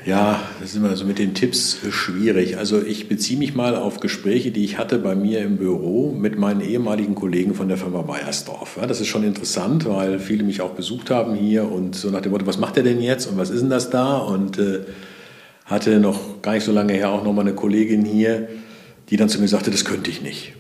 Ja, 0.07 0.41
das 0.61 0.71
ist 0.71 0.77
immer 0.77 0.95
so 0.95 1.05
mit 1.05 1.19
den 1.19 1.35
Tipps 1.35 1.79
schwierig. 1.91 2.59
Also 2.59 2.81
ich 2.81 3.09
beziehe 3.09 3.37
mich 3.37 3.57
mal 3.57 3.75
auf 3.75 3.99
Gespräche, 3.99 4.53
die 4.53 4.65
ich 4.65 4.79
hatte 4.79 5.01
bei 5.01 5.17
mir 5.17 5.41
im 5.41 5.57
Büro 5.57 6.13
mit 6.13 6.39
meinen 6.39 6.61
ehemaligen 6.61 7.17
Kollegen 7.17 7.55
von 7.55 7.67
der 7.67 7.77
Firma 7.77 8.03
Bayersdorf. 8.03 8.79
das 8.87 9.01
ist 9.01 9.09
schon 9.09 9.25
interessant, 9.25 9.85
weil 9.85 10.21
viele 10.21 10.45
mich 10.45 10.61
auch 10.61 10.71
besucht 10.71 11.11
haben 11.11 11.35
hier 11.35 11.71
und 11.71 11.97
so 11.97 12.11
nach 12.11 12.21
dem 12.21 12.31
Motto, 12.31 12.47
was 12.47 12.59
macht 12.59 12.77
er 12.77 12.85
denn 12.85 13.01
jetzt 13.01 13.27
und 13.27 13.37
was 13.37 13.51
ist 13.51 13.63
denn 13.63 13.71
das 13.71 13.91
da? 13.91 14.19
Und 14.19 14.59
äh, 14.59 14.83
hatte 15.65 15.99
noch 15.99 16.41
gar 16.41 16.53
nicht 16.53 16.65
so 16.65 16.71
lange 16.71 16.93
her 16.93 17.11
auch 17.11 17.25
noch 17.25 17.33
mal 17.33 17.43
eine 17.43 17.55
Kollegin 17.55 18.05
hier, 18.05 18.49
die 19.11 19.17
dann 19.17 19.29
zu 19.29 19.41
mir 19.41 19.49
sagte, 19.49 19.73
das 19.73 19.85
könnte 19.85 20.09
ich 20.09 20.23
nicht. 20.23 20.53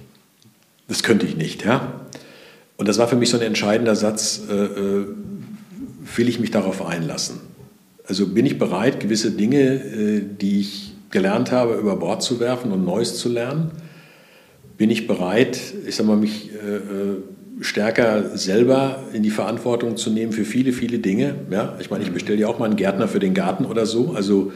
Das 0.88 1.04
könnte 1.04 1.24
ich 1.24 1.36
nicht, 1.36 1.64
ja. 1.64 2.00
Und 2.76 2.88
das 2.88 2.98
war 2.98 3.06
für 3.06 3.16
mich 3.16 3.30
so 3.30 3.36
ein 3.36 3.42
entscheidender 3.42 3.94
Satz, 3.94 4.42
äh, 4.50 4.54
äh, 4.54 5.06
will 6.16 6.28
ich 6.28 6.40
mich 6.40 6.50
darauf 6.50 6.84
einlassen? 6.84 7.40
Also 8.06 8.26
bin 8.28 8.46
ich 8.46 8.58
bereit, 8.58 9.00
gewisse 9.00 9.32
Dinge, 9.32 9.74
äh, 9.74 10.22
die 10.40 10.60
ich 10.60 10.92
gelernt 11.10 11.52
habe, 11.52 11.74
über 11.74 11.96
Bord 11.96 12.22
zu 12.22 12.40
werfen 12.40 12.72
und 12.72 12.84
Neues 12.84 13.16
zu 13.16 13.28
lernen? 13.28 13.70
Bin 14.78 14.90
ich 14.90 15.06
bereit, 15.06 15.58
ich 15.86 15.96
sag 15.96 16.06
mal, 16.06 16.16
mich 16.16 16.50
äh, 16.52 16.76
äh, 16.76 17.16
stärker 17.60 18.36
selber 18.36 19.04
in 19.12 19.22
die 19.22 19.30
Verantwortung 19.30 19.96
zu 19.96 20.10
nehmen 20.10 20.32
für 20.32 20.44
viele, 20.44 20.72
viele 20.72 20.98
Dinge? 20.98 21.34
Ja, 21.50 21.76
ich 21.80 21.90
meine, 21.90 22.04
ich 22.04 22.12
bestelle 22.12 22.38
ja 22.38 22.48
auch 22.48 22.58
mal 22.58 22.66
einen 22.66 22.76
Gärtner 22.76 23.08
für 23.08 23.18
den 23.18 23.34
Garten 23.34 23.64
oder 23.64 23.86
so. 23.86 24.12
Also 24.12 24.52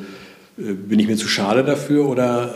bin 0.56 0.98
ich 0.98 1.06
mir 1.06 1.16
zu 1.16 1.26
schade 1.26 1.64
dafür 1.64 2.06
oder 2.06 2.54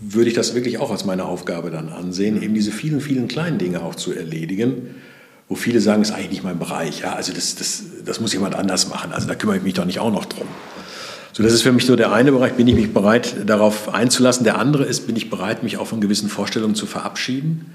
würde 0.00 0.28
ich 0.28 0.34
das 0.34 0.56
wirklich 0.56 0.78
auch 0.78 0.90
als 0.90 1.04
meine 1.04 1.24
Aufgabe 1.24 1.70
dann 1.70 1.88
ansehen, 1.88 2.42
eben 2.42 2.54
diese 2.54 2.72
vielen, 2.72 3.00
vielen 3.00 3.28
kleinen 3.28 3.58
Dinge 3.58 3.82
auch 3.82 3.94
zu 3.94 4.12
erledigen, 4.12 4.96
wo 5.48 5.54
viele 5.54 5.80
sagen, 5.80 6.02
ist 6.02 6.10
eigentlich 6.10 6.30
nicht 6.30 6.44
mein 6.44 6.58
Bereich. 6.58 7.00
Ja, 7.00 7.14
also 7.14 7.32
das, 7.32 7.54
das, 7.56 7.82
das 8.04 8.20
muss 8.20 8.32
jemand 8.32 8.54
anders 8.54 8.88
machen. 8.88 9.12
Also 9.12 9.28
da 9.28 9.34
kümmere 9.34 9.58
ich 9.58 9.62
mich 9.62 9.74
doch 9.74 9.84
nicht 9.84 9.98
auch 9.98 10.10
noch 10.10 10.24
drum. 10.24 10.48
So, 11.32 11.42
das 11.42 11.52
ist 11.52 11.62
für 11.62 11.72
mich 11.72 11.84
so 11.84 11.96
der 11.96 12.12
eine 12.12 12.30
Bereich, 12.30 12.54
bin 12.54 12.68
ich 12.68 12.76
mich 12.76 12.94
bereit, 12.94 13.34
darauf 13.46 13.92
einzulassen. 13.92 14.44
Der 14.44 14.58
andere 14.58 14.84
ist, 14.84 15.06
bin 15.06 15.16
ich 15.16 15.30
bereit, 15.30 15.62
mich 15.62 15.78
auch 15.78 15.86
von 15.86 16.00
gewissen 16.00 16.28
Vorstellungen 16.28 16.76
zu 16.76 16.86
verabschieden. 16.86 17.72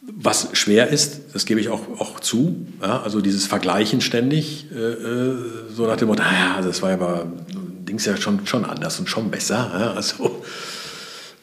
Was 0.00 0.48
schwer 0.54 0.88
ist, 0.88 1.34
das 1.34 1.44
gebe 1.44 1.60
ich 1.60 1.68
auch, 1.68 1.82
auch 1.98 2.20
zu. 2.20 2.66
Ja, 2.82 3.02
also 3.02 3.20
dieses 3.20 3.46
Vergleichen 3.46 4.00
ständig, 4.00 4.66
äh, 4.74 4.76
äh 4.76 5.34
so 5.74 5.86
nach 5.86 5.96
dem 5.96 6.08
Motto, 6.08 6.22
naja, 6.22 6.60
das 6.62 6.82
war 6.82 6.90
ja 6.90 6.96
aber 6.96 7.26
Dings 7.86 8.04
ja 8.06 8.16
schon, 8.16 8.46
schon 8.46 8.64
anders 8.64 8.98
und 8.98 9.08
schon 9.08 9.30
besser. 9.30 9.70
Ja, 9.78 9.92
also, 9.92 10.42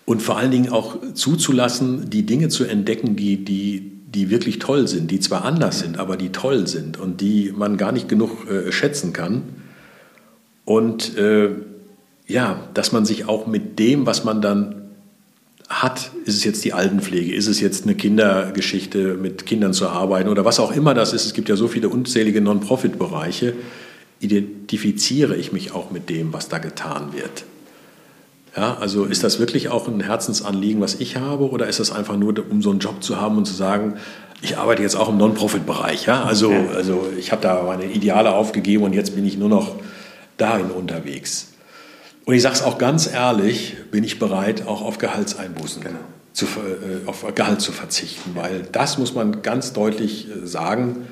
und 0.06 0.22
vor 0.22 0.38
allen 0.38 0.52
Dingen 0.52 0.72
auch 0.72 0.98
zuzulassen, 1.14 2.10
die 2.10 2.26
Dinge 2.26 2.50
zu 2.50 2.66
entdecken, 2.66 3.16
die, 3.16 3.46
die, 3.46 4.01
die 4.14 4.30
wirklich 4.30 4.60
toll 4.60 4.88
sind, 4.88 5.10
die 5.10 5.20
zwar 5.20 5.46
anders 5.46 5.80
sind, 5.80 5.98
aber 5.98 6.18
die 6.18 6.30
toll 6.30 6.68
sind 6.68 7.00
und 7.00 7.22
die 7.22 7.54
man 7.56 7.78
gar 7.78 7.92
nicht 7.92 8.10
genug 8.10 8.50
äh, 8.50 8.72
schätzen 8.72 9.14
kann. 9.14 9.44
Und 10.66 11.18
äh, 11.18 11.50
ja, 12.28 12.68
dass 12.74 12.92
man 12.92 13.06
sich 13.06 13.28
auch 13.28 13.48
mit 13.48 13.80
dem, 13.80 14.06
was 14.06 14.24
man 14.24 14.42
dann 14.42 14.82
hat, 15.70 16.12
ist 16.26 16.36
es 16.36 16.44
jetzt 16.44 16.66
die 16.66 16.74
Altenpflege, 16.74 17.34
ist 17.34 17.48
es 17.48 17.62
jetzt 17.62 17.84
eine 17.84 17.96
Kindergeschichte, 17.96 19.16
mit 19.16 19.46
Kindern 19.46 19.74
zu 19.74 19.88
arbeiten 19.88 20.28
oder 20.30 20.44
was 20.44 20.60
auch 20.60 20.74
immer 20.74 20.94
das 20.94 21.14
ist. 21.14 21.26
Es 21.26 21.34
gibt 21.34 21.48
ja 21.48 21.56
so 21.56 21.70
viele 21.70 21.88
unzählige 21.88 22.42
Non-Profit-Bereiche. 22.42 23.54
Identifiziere 24.20 25.36
ich 25.38 25.54
mich 25.54 25.72
auch 25.72 25.90
mit 25.90 26.10
dem, 26.10 26.34
was 26.34 26.50
da 26.50 26.58
getan 26.58 27.14
wird. 27.14 27.46
Ja, 28.56 28.78
also 28.80 29.06
ist 29.06 29.24
das 29.24 29.40
wirklich 29.40 29.70
auch 29.70 29.88
ein 29.88 30.02
Herzensanliegen, 30.02 30.82
was 30.82 30.96
ich 30.96 31.16
habe, 31.16 31.50
oder 31.50 31.68
ist 31.68 31.80
das 31.80 31.92
einfach 31.92 32.18
nur, 32.18 32.34
um 32.50 32.62
so 32.62 32.72
einen 32.72 32.80
Job 32.80 33.02
zu 33.02 33.20
haben 33.20 33.38
und 33.38 33.46
zu 33.46 33.54
sagen, 33.54 33.96
ich 34.42 34.58
arbeite 34.58 34.82
jetzt 34.82 34.96
auch 34.96 35.08
im 35.10 35.18
Non-Profit-Bereich. 35.18 36.06
Ja? 36.06 36.24
Also, 36.24 36.52
also 36.76 37.08
ich 37.18 37.32
habe 37.32 37.42
da 37.42 37.64
meine 37.64 37.86
Ideale 37.86 38.34
aufgegeben 38.34 38.84
und 38.84 38.94
jetzt 38.94 39.16
bin 39.16 39.26
ich 39.26 39.38
nur 39.38 39.50
noch 39.50 39.76
darin 40.38 40.72
unterwegs. 40.72 41.48
Und 42.26 42.34
ich 42.36 42.42
sage 42.42 42.56
es 42.56 42.62
auch 42.62 42.78
ganz 42.78 43.12
ehrlich, 43.12 43.78
bin 43.90 44.04
ich 44.04 44.20
bereit, 44.20 44.68
auch 44.68 44.82
auf 44.82 44.98
Gehaltseinbußen 44.98 45.84
genau. 45.84 46.00
zu, 46.34 46.46
äh, 46.46 47.08
auf 47.08 47.26
Gehalt 47.34 47.62
zu 47.62 47.72
verzichten, 47.72 48.32
weil 48.36 48.68
das 48.72 48.98
muss 48.98 49.16
man 49.16 49.42
ganz 49.42 49.74
deutlich 49.74 50.28
äh, 50.28 50.46
sagen, 50.46 51.08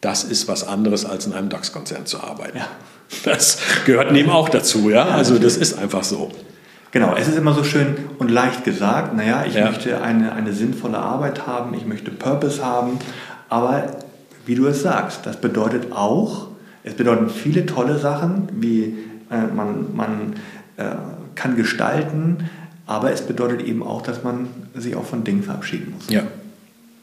das 0.00 0.24
ist 0.24 0.48
was 0.48 0.66
anderes, 0.66 1.04
als 1.04 1.26
in 1.26 1.34
einem 1.34 1.50
DAX-Konzern 1.50 2.06
zu 2.06 2.20
arbeiten. 2.20 2.58
Ja. 2.58 2.68
Das 3.24 3.58
gehört 3.86 4.12
neben 4.12 4.30
auch 4.30 4.48
dazu, 4.48 4.88
ja. 4.88 5.04
Also 5.04 5.38
das 5.38 5.56
ist 5.56 5.76
einfach 5.76 6.04
so. 6.04 6.30
Genau, 6.92 7.14
es 7.16 7.28
ist 7.28 7.38
immer 7.38 7.54
so 7.54 7.62
schön 7.62 7.96
und 8.18 8.30
leicht 8.30 8.64
gesagt, 8.64 9.14
naja, 9.14 9.44
ich 9.46 9.54
ja. 9.54 9.66
möchte 9.66 10.02
eine, 10.02 10.32
eine 10.32 10.52
sinnvolle 10.52 10.98
Arbeit 10.98 11.46
haben, 11.46 11.74
ich 11.74 11.86
möchte 11.86 12.10
Purpose 12.10 12.64
haben, 12.64 12.98
aber 13.48 13.84
wie 14.44 14.56
du 14.56 14.66
es 14.66 14.82
sagst, 14.82 15.24
das 15.24 15.40
bedeutet 15.40 15.92
auch, 15.92 16.48
es 16.82 16.94
bedeuten 16.94 17.30
viele 17.30 17.66
tolle 17.66 17.98
Sachen, 17.98 18.48
wie 18.52 18.96
äh, 19.30 19.46
man, 19.54 19.94
man 19.94 20.34
äh, 20.76 20.96
kann 21.36 21.56
gestalten, 21.56 22.48
aber 22.86 23.12
es 23.12 23.22
bedeutet 23.22 23.62
eben 23.62 23.84
auch, 23.84 24.02
dass 24.02 24.24
man 24.24 24.48
sich 24.74 24.96
auch 24.96 25.04
von 25.04 25.22
Dingen 25.22 25.44
verabschieden 25.44 25.94
muss. 25.94 26.10
Ja. 26.10 26.22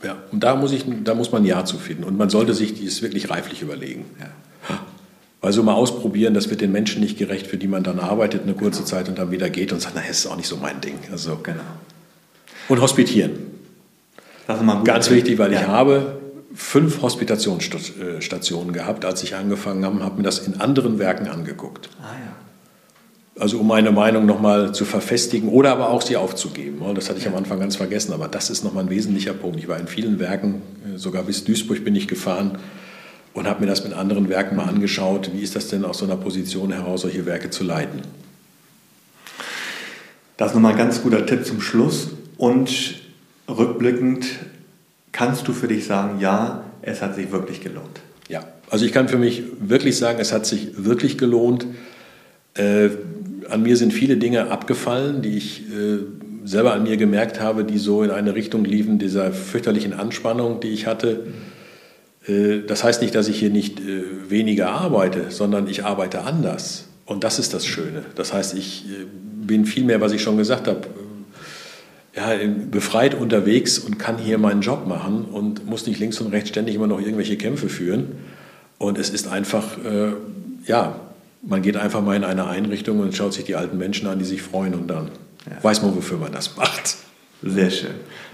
Ja, 0.04 0.16
und 0.32 0.44
da 0.44 0.56
muss, 0.56 0.74
ich, 0.74 0.86
da 1.04 1.16
muss 1.16 1.32
man 1.32 1.44
Ja 1.44 1.66
zu 1.66 1.78
finden. 1.78 2.04
Und 2.04 2.20
man 2.20 2.30
sollte 2.30 2.54
sich 2.54 2.76
dies 2.76 3.02
wirklich 3.02 3.32
reiflich 3.32 3.64
überlegen. 3.64 4.06
Ja. 4.20 4.28
Also 5.48 5.64
mal 5.64 5.76
ausprobieren, 5.76 6.34
das 6.34 6.50
wird 6.50 6.60
den 6.60 6.74
Menschen 6.74 7.00
nicht 7.00 7.18
gerecht, 7.18 7.48
für 7.48 7.56
die 7.56 7.70
man 7.70 7.82
dann 7.82 8.02
arbeitet 8.02 8.44
eine 8.44 8.54
kurze 8.54 8.80
genau. 8.80 8.90
Zeit 8.90 9.08
und 9.08 9.18
dann 9.18 9.32
wieder 9.32 9.50
geht 9.50 9.72
und 9.72 9.82
sagt, 9.82 9.96
naja, 9.96 10.10
das 10.10 10.20
ist 10.20 10.28
auch 10.28 10.36
nicht 10.36 10.50
so 10.50 10.58
mein 10.58 10.82
Ding. 10.82 10.96
Also, 11.10 11.40
genau. 11.42 11.62
Und 12.68 12.82
hospitieren. 12.82 13.32
Das 14.46 14.58
ist 14.58 14.66
mal 14.66 14.84
Ganz 14.84 15.10
wichtig, 15.10 15.40
weil 15.40 15.54
ja. 15.54 15.62
ich 15.62 15.68
habe 15.68 16.20
fünf 16.54 17.02
Hospitationsstationen 17.02 18.74
gehabt, 18.74 19.06
als 19.06 19.24
ich 19.24 19.36
angefangen 19.36 19.86
habe, 19.86 20.04
habe 20.04 20.18
mir 20.18 20.24
das 20.24 20.40
in 20.40 20.60
anderen 20.60 21.00
Werken 21.00 21.30
angeguckt. 21.30 21.88
Ah, 22.02 22.08
ja. 22.08 23.42
Also 23.42 23.60
um 23.60 23.68
meine 23.68 23.92
Meinung 23.92 24.26
nochmal 24.26 24.76
zu 24.76 24.84
verfestigen 24.84 25.48
oder 25.48 25.72
aber 25.72 25.92
auch 25.92 26.02
sie 26.02 26.18
aufzugeben. 26.18 26.82
Das 26.94 27.08
hatte 27.08 27.20
ich 27.20 27.28
am 27.28 27.36
Anfang 27.36 27.62
ganz 27.62 27.78
vergessen, 27.78 28.12
aber 28.12 28.28
das 28.28 28.50
ist 28.50 28.66
nochmal 28.66 28.84
ein 28.84 28.90
wesentlicher 28.90 29.34
Punkt. 29.34 29.60
Ich 29.60 29.70
war 29.70 29.80
in 29.80 29.88
vielen 29.88 30.20
Werken, 30.20 30.62
äh, 30.94 30.98
sogar 30.98 31.24
bis 31.24 31.46
Duisburg 31.46 31.86
bin 31.86 31.96
ich 31.96 32.10
gefahren 32.10 32.58
und 33.38 33.48
habe 33.48 33.62
mir 33.62 33.68
das 33.68 33.84
mit 33.84 33.94
anderen 33.94 34.30
Werken 34.30 34.56
mal 34.56 34.66
angeschaut. 34.66 35.30
Wie 35.32 35.44
ist 35.44 35.56
das 35.56 35.68
denn 35.68 35.86
aus 35.86 36.00
so 36.00 36.06
einer 36.06 36.16
Position 36.16 36.72
heraus, 36.72 37.02
solche 37.02 37.28
Werke 37.28 37.52
zu 37.52 37.64
leiten? 37.64 38.02
Das 40.38 40.50
ist 40.50 40.56
nochmal 40.56 40.72
ein 40.72 40.78
ganz 40.80 41.04
guter 41.04 41.24
Tipp 41.24 41.46
zum 41.46 41.62
Schluss. 41.62 42.10
Und 42.38 42.96
rückblickend 43.48 44.26
kannst 45.12 45.48
du 45.48 45.54
für 45.54 45.68
dich 45.68 45.86
sagen, 45.86 46.20
ja, 46.20 46.64
es 46.82 47.04
hat 47.04 47.14
sich 47.14 47.32
wirklich 47.32 47.62
gelohnt. 47.62 48.02
Ja, 48.28 48.44
also 48.72 48.86
ich 48.86 48.92
kann 48.92 49.08
für 49.08 49.20
mich 49.20 49.44
wirklich 49.60 49.98
sagen, 49.98 50.18
es 50.20 50.34
hat 50.34 50.48
sich 50.48 50.84
wirklich 50.84 51.20
gelohnt. 51.20 51.68
Äh, 52.56 52.90
an 53.50 53.62
mir 53.62 53.78
sind 53.78 53.94
viele 53.94 54.18
Dinge 54.18 54.50
abgefallen, 54.50 55.22
die 55.22 55.38
ich 55.38 55.62
äh, 55.70 56.00
selber 56.44 56.74
an 56.74 56.82
mir 56.82 56.98
gemerkt 56.98 57.40
habe, 57.40 57.66
die 57.66 57.78
so 57.78 58.02
in 58.02 58.10
eine 58.10 58.34
Richtung 58.34 58.66
liefen, 58.66 58.98
dieser 58.98 59.32
fürchterlichen 59.32 59.94
Anspannung, 59.94 60.60
die 60.60 60.70
ich 60.70 60.88
hatte. 60.88 61.12
Äh, 61.12 61.57
das 62.68 62.84
heißt 62.84 63.02
nicht, 63.02 63.16
dass 63.16 63.28
ich 63.28 63.40
hier 63.40 63.50
nicht 63.50 63.80
äh, 63.80 64.04
weniger 64.30 64.70
arbeite, 64.70 65.32
sondern 65.32 65.68
ich 65.68 65.86
arbeite 65.86 66.24
anders. 66.24 66.86
Und 67.06 67.24
das 67.24 67.40
ist 67.40 67.54
das 67.54 67.66
Schöne. 67.66 68.04
Das 68.16 68.34
heißt, 68.34 68.54
ich 68.54 68.86
äh, 68.86 69.06
bin 69.46 69.66
viel 69.66 69.86
mehr, 69.86 70.02
was 70.02 70.12
ich 70.12 70.22
schon 70.22 70.38
gesagt 70.38 70.68
habe, 70.68 70.82
ja, 72.16 72.32
befreit 72.70 73.14
unterwegs 73.14 73.78
und 73.78 74.00
kann 74.00 74.18
hier 74.18 74.40
meinen 74.40 74.62
Job 74.62 74.88
machen 74.88 75.26
und 75.26 75.68
muss 75.68 75.86
nicht 75.86 76.00
links 76.00 76.20
und 76.20 76.32
rechts 76.34 76.50
ständig 76.50 76.76
immer 76.76 76.88
noch 76.88 77.00
irgendwelche 77.00 77.38
Kämpfe 77.38 77.70
führen. 77.70 78.14
Und 78.80 78.98
es 78.98 79.10
ist 79.10 79.28
einfach, 79.28 79.78
äh, 79.86 80.14
ja, 80.66 81.00
man 81.44 81.62
geht 81.62 81.78
einfach 81.78 82.02
mal 82.02 82.16
in 82.16 82.24
eine 82.24 82.48
Einrichtung 82.48 83.00
und 83.00 83.16
schaut 83.16 83.34
sich 83.34 83.46
die 83.46 83.56
alten 83.56 83.78
Menschen 83.78 84.08
an, 84.08 84.20
die 84.20 84.26
sich 84.26 84.42
freuen 84.42 84.74
und 84.74 84.88
dann 84.88 85.12
ja. 85.46 85.64
weiß 85.64 85.82
man, 85.84 85.96
wofür 85.96 86.18
man 86.18 86.32
das 86.34 86.58
macht. 86.58 86.98
Sehr 87.44 87.70
schön. 87.70 87.92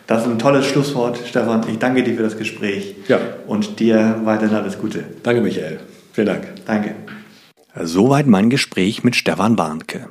Das 0.08 0.24
ist 0.24 0.30
ein 0.30 0.40
tolles 0.40 0.66
Schlusswort, 0.66 1.20
Stefan. 1.26 1.68
Ich 1.70 1.80
danke 1.80 2.04
dir 2.04 2.16
für 2.16 2.24
das 2.24 2.38
Gespräch. 2.38 2.96
Ja. 3.08 3.20
Und 3.48 3.80
dir 3.80 4.22
weiterhin 4.24 4.56
alles 4.56 4.78
Gute. 4.78 5.06
Danke, 5.24 5.42
Michael. 5.42 5.80
Vielen 6.12 6.28
Dank. 6.28 6.48
Danke. 6.66 6.96
Soweit 7.82 8.28
mein 8.28 8.50
Gespräch 8.50 9.04
mit 9.04 9.16
Stefan 9.16 9.58
Warnke. 9.58 10.10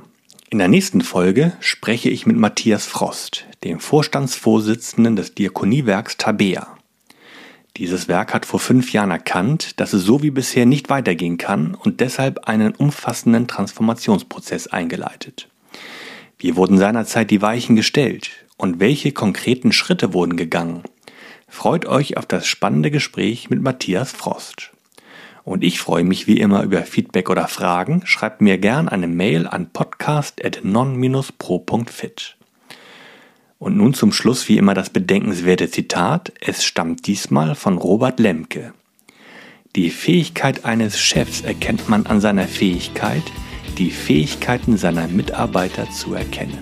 In 0.50 0.58
der 0.58 0.68
nächsten 0.68 1.00
Folge 1.00 1.52
spreche 1.60 2.10
ich 2.10 2.26
mit 2.26 2.36
Matthias 2.36 2.86
Frost, 2.86 3.44
dem 3.64 3.80
Vorstandsvorsitzenden 3.80 5.16
des 5.16 5.34
Diakoniewerks 5.34 6.16
Tabea. 6.16 6.76
Dieses 7.78 8.06
Werk 8.06 8.34
hat 8.34 8.44
vor 8.44 8.60
fünf 8.60 8.92
Jahren 8.92 9.10
erkannt, 9.10 9.80
dass 9.80 9.94
es 9.94 10.02
so 10.02 10.22
wie 10.22 10.30
bisher 10.30 10.66
nicht 10.66 10.90
weitergehen 10.90 11.38
kann 11.38 11.74
und 11.74 12.00
deshalb 12.00 12.48
einen 12.48 12.74
umfassenden 12.74 13.46
Transformationsprozess 13.46 14.66
eingeleitet. 14.66 15.48
Wie 16.42 16.56
wurden 16.56 16.76
seinerzeit 16.76 17.30
die 17.30 17.40
Weichen 17.40 17.76
gestellt 17.76 18.32
und 18.56 18.80
welche 18.80 19.12
konkreten 19.12 19.70
Schritte 19.70 20.12
wurden 20.12 20.36
gegangen? 20.36 20.82
Freut 21.46 21.86
euch 21.86 22.16
auf 22.16 22.26
das 22.26 22.48
spannende 22.48 22.90
Gespräch 22.90 23.48
mit 23.48 23.62
Matthias 23.62 24.10
Frost. 24.10 24.72
Und 25.44 25.62
ich 25.62 25.78
freue 25.78 26.02
mich 26.02 26.26
wie 26.26 26.40
immer 26.40 26.64
über 26.64 26.82
Feedback 26.82 27.30
oder 27.30 27.46
Fragen. 27.46 28.02
Schreibt 28.06 28.40
mir 28.40 28.58
gern 28.58 28.88
eine 28.88 29.06
Mail 29.06 29.46
an 29.46 29.70
podcast.non-pro.fit. 29.70 32.36
Und 33.60 33.76
nun 33.76 33.94
zum 33.94 34.12
Schluss 34.12 34.48
wie 34.48 34.58
immer 34.58 34.74
das 34.74 34.90
bedenkenswerte 34.90 35.70
Zitat. 35.70 36.32
Es 36.40 36.64
stammt 36.64 37.06
diesmal 37.06 37.54
von 37.54 37.78
Robert 37.78 38.18
Lemke. 38.18 38.74
Die 39.76 39.90
Fähigkeit 39.90 40.64
eines 40.64 40.98
Chefs 40.98 41.42
erkennt 41.42 41.88
man 41.88 42.06
an 42.06 42.20
seiner 42.20 42.48
Fähigkeit, 42.48 43.22
die 43.78 43.90
Fähigkeiten 43.90 44.76
seiner 44.76 45.08
Mitarbeiter 45.08 45.90
zu 45.90 46.14
erkennen. 46.14 46.58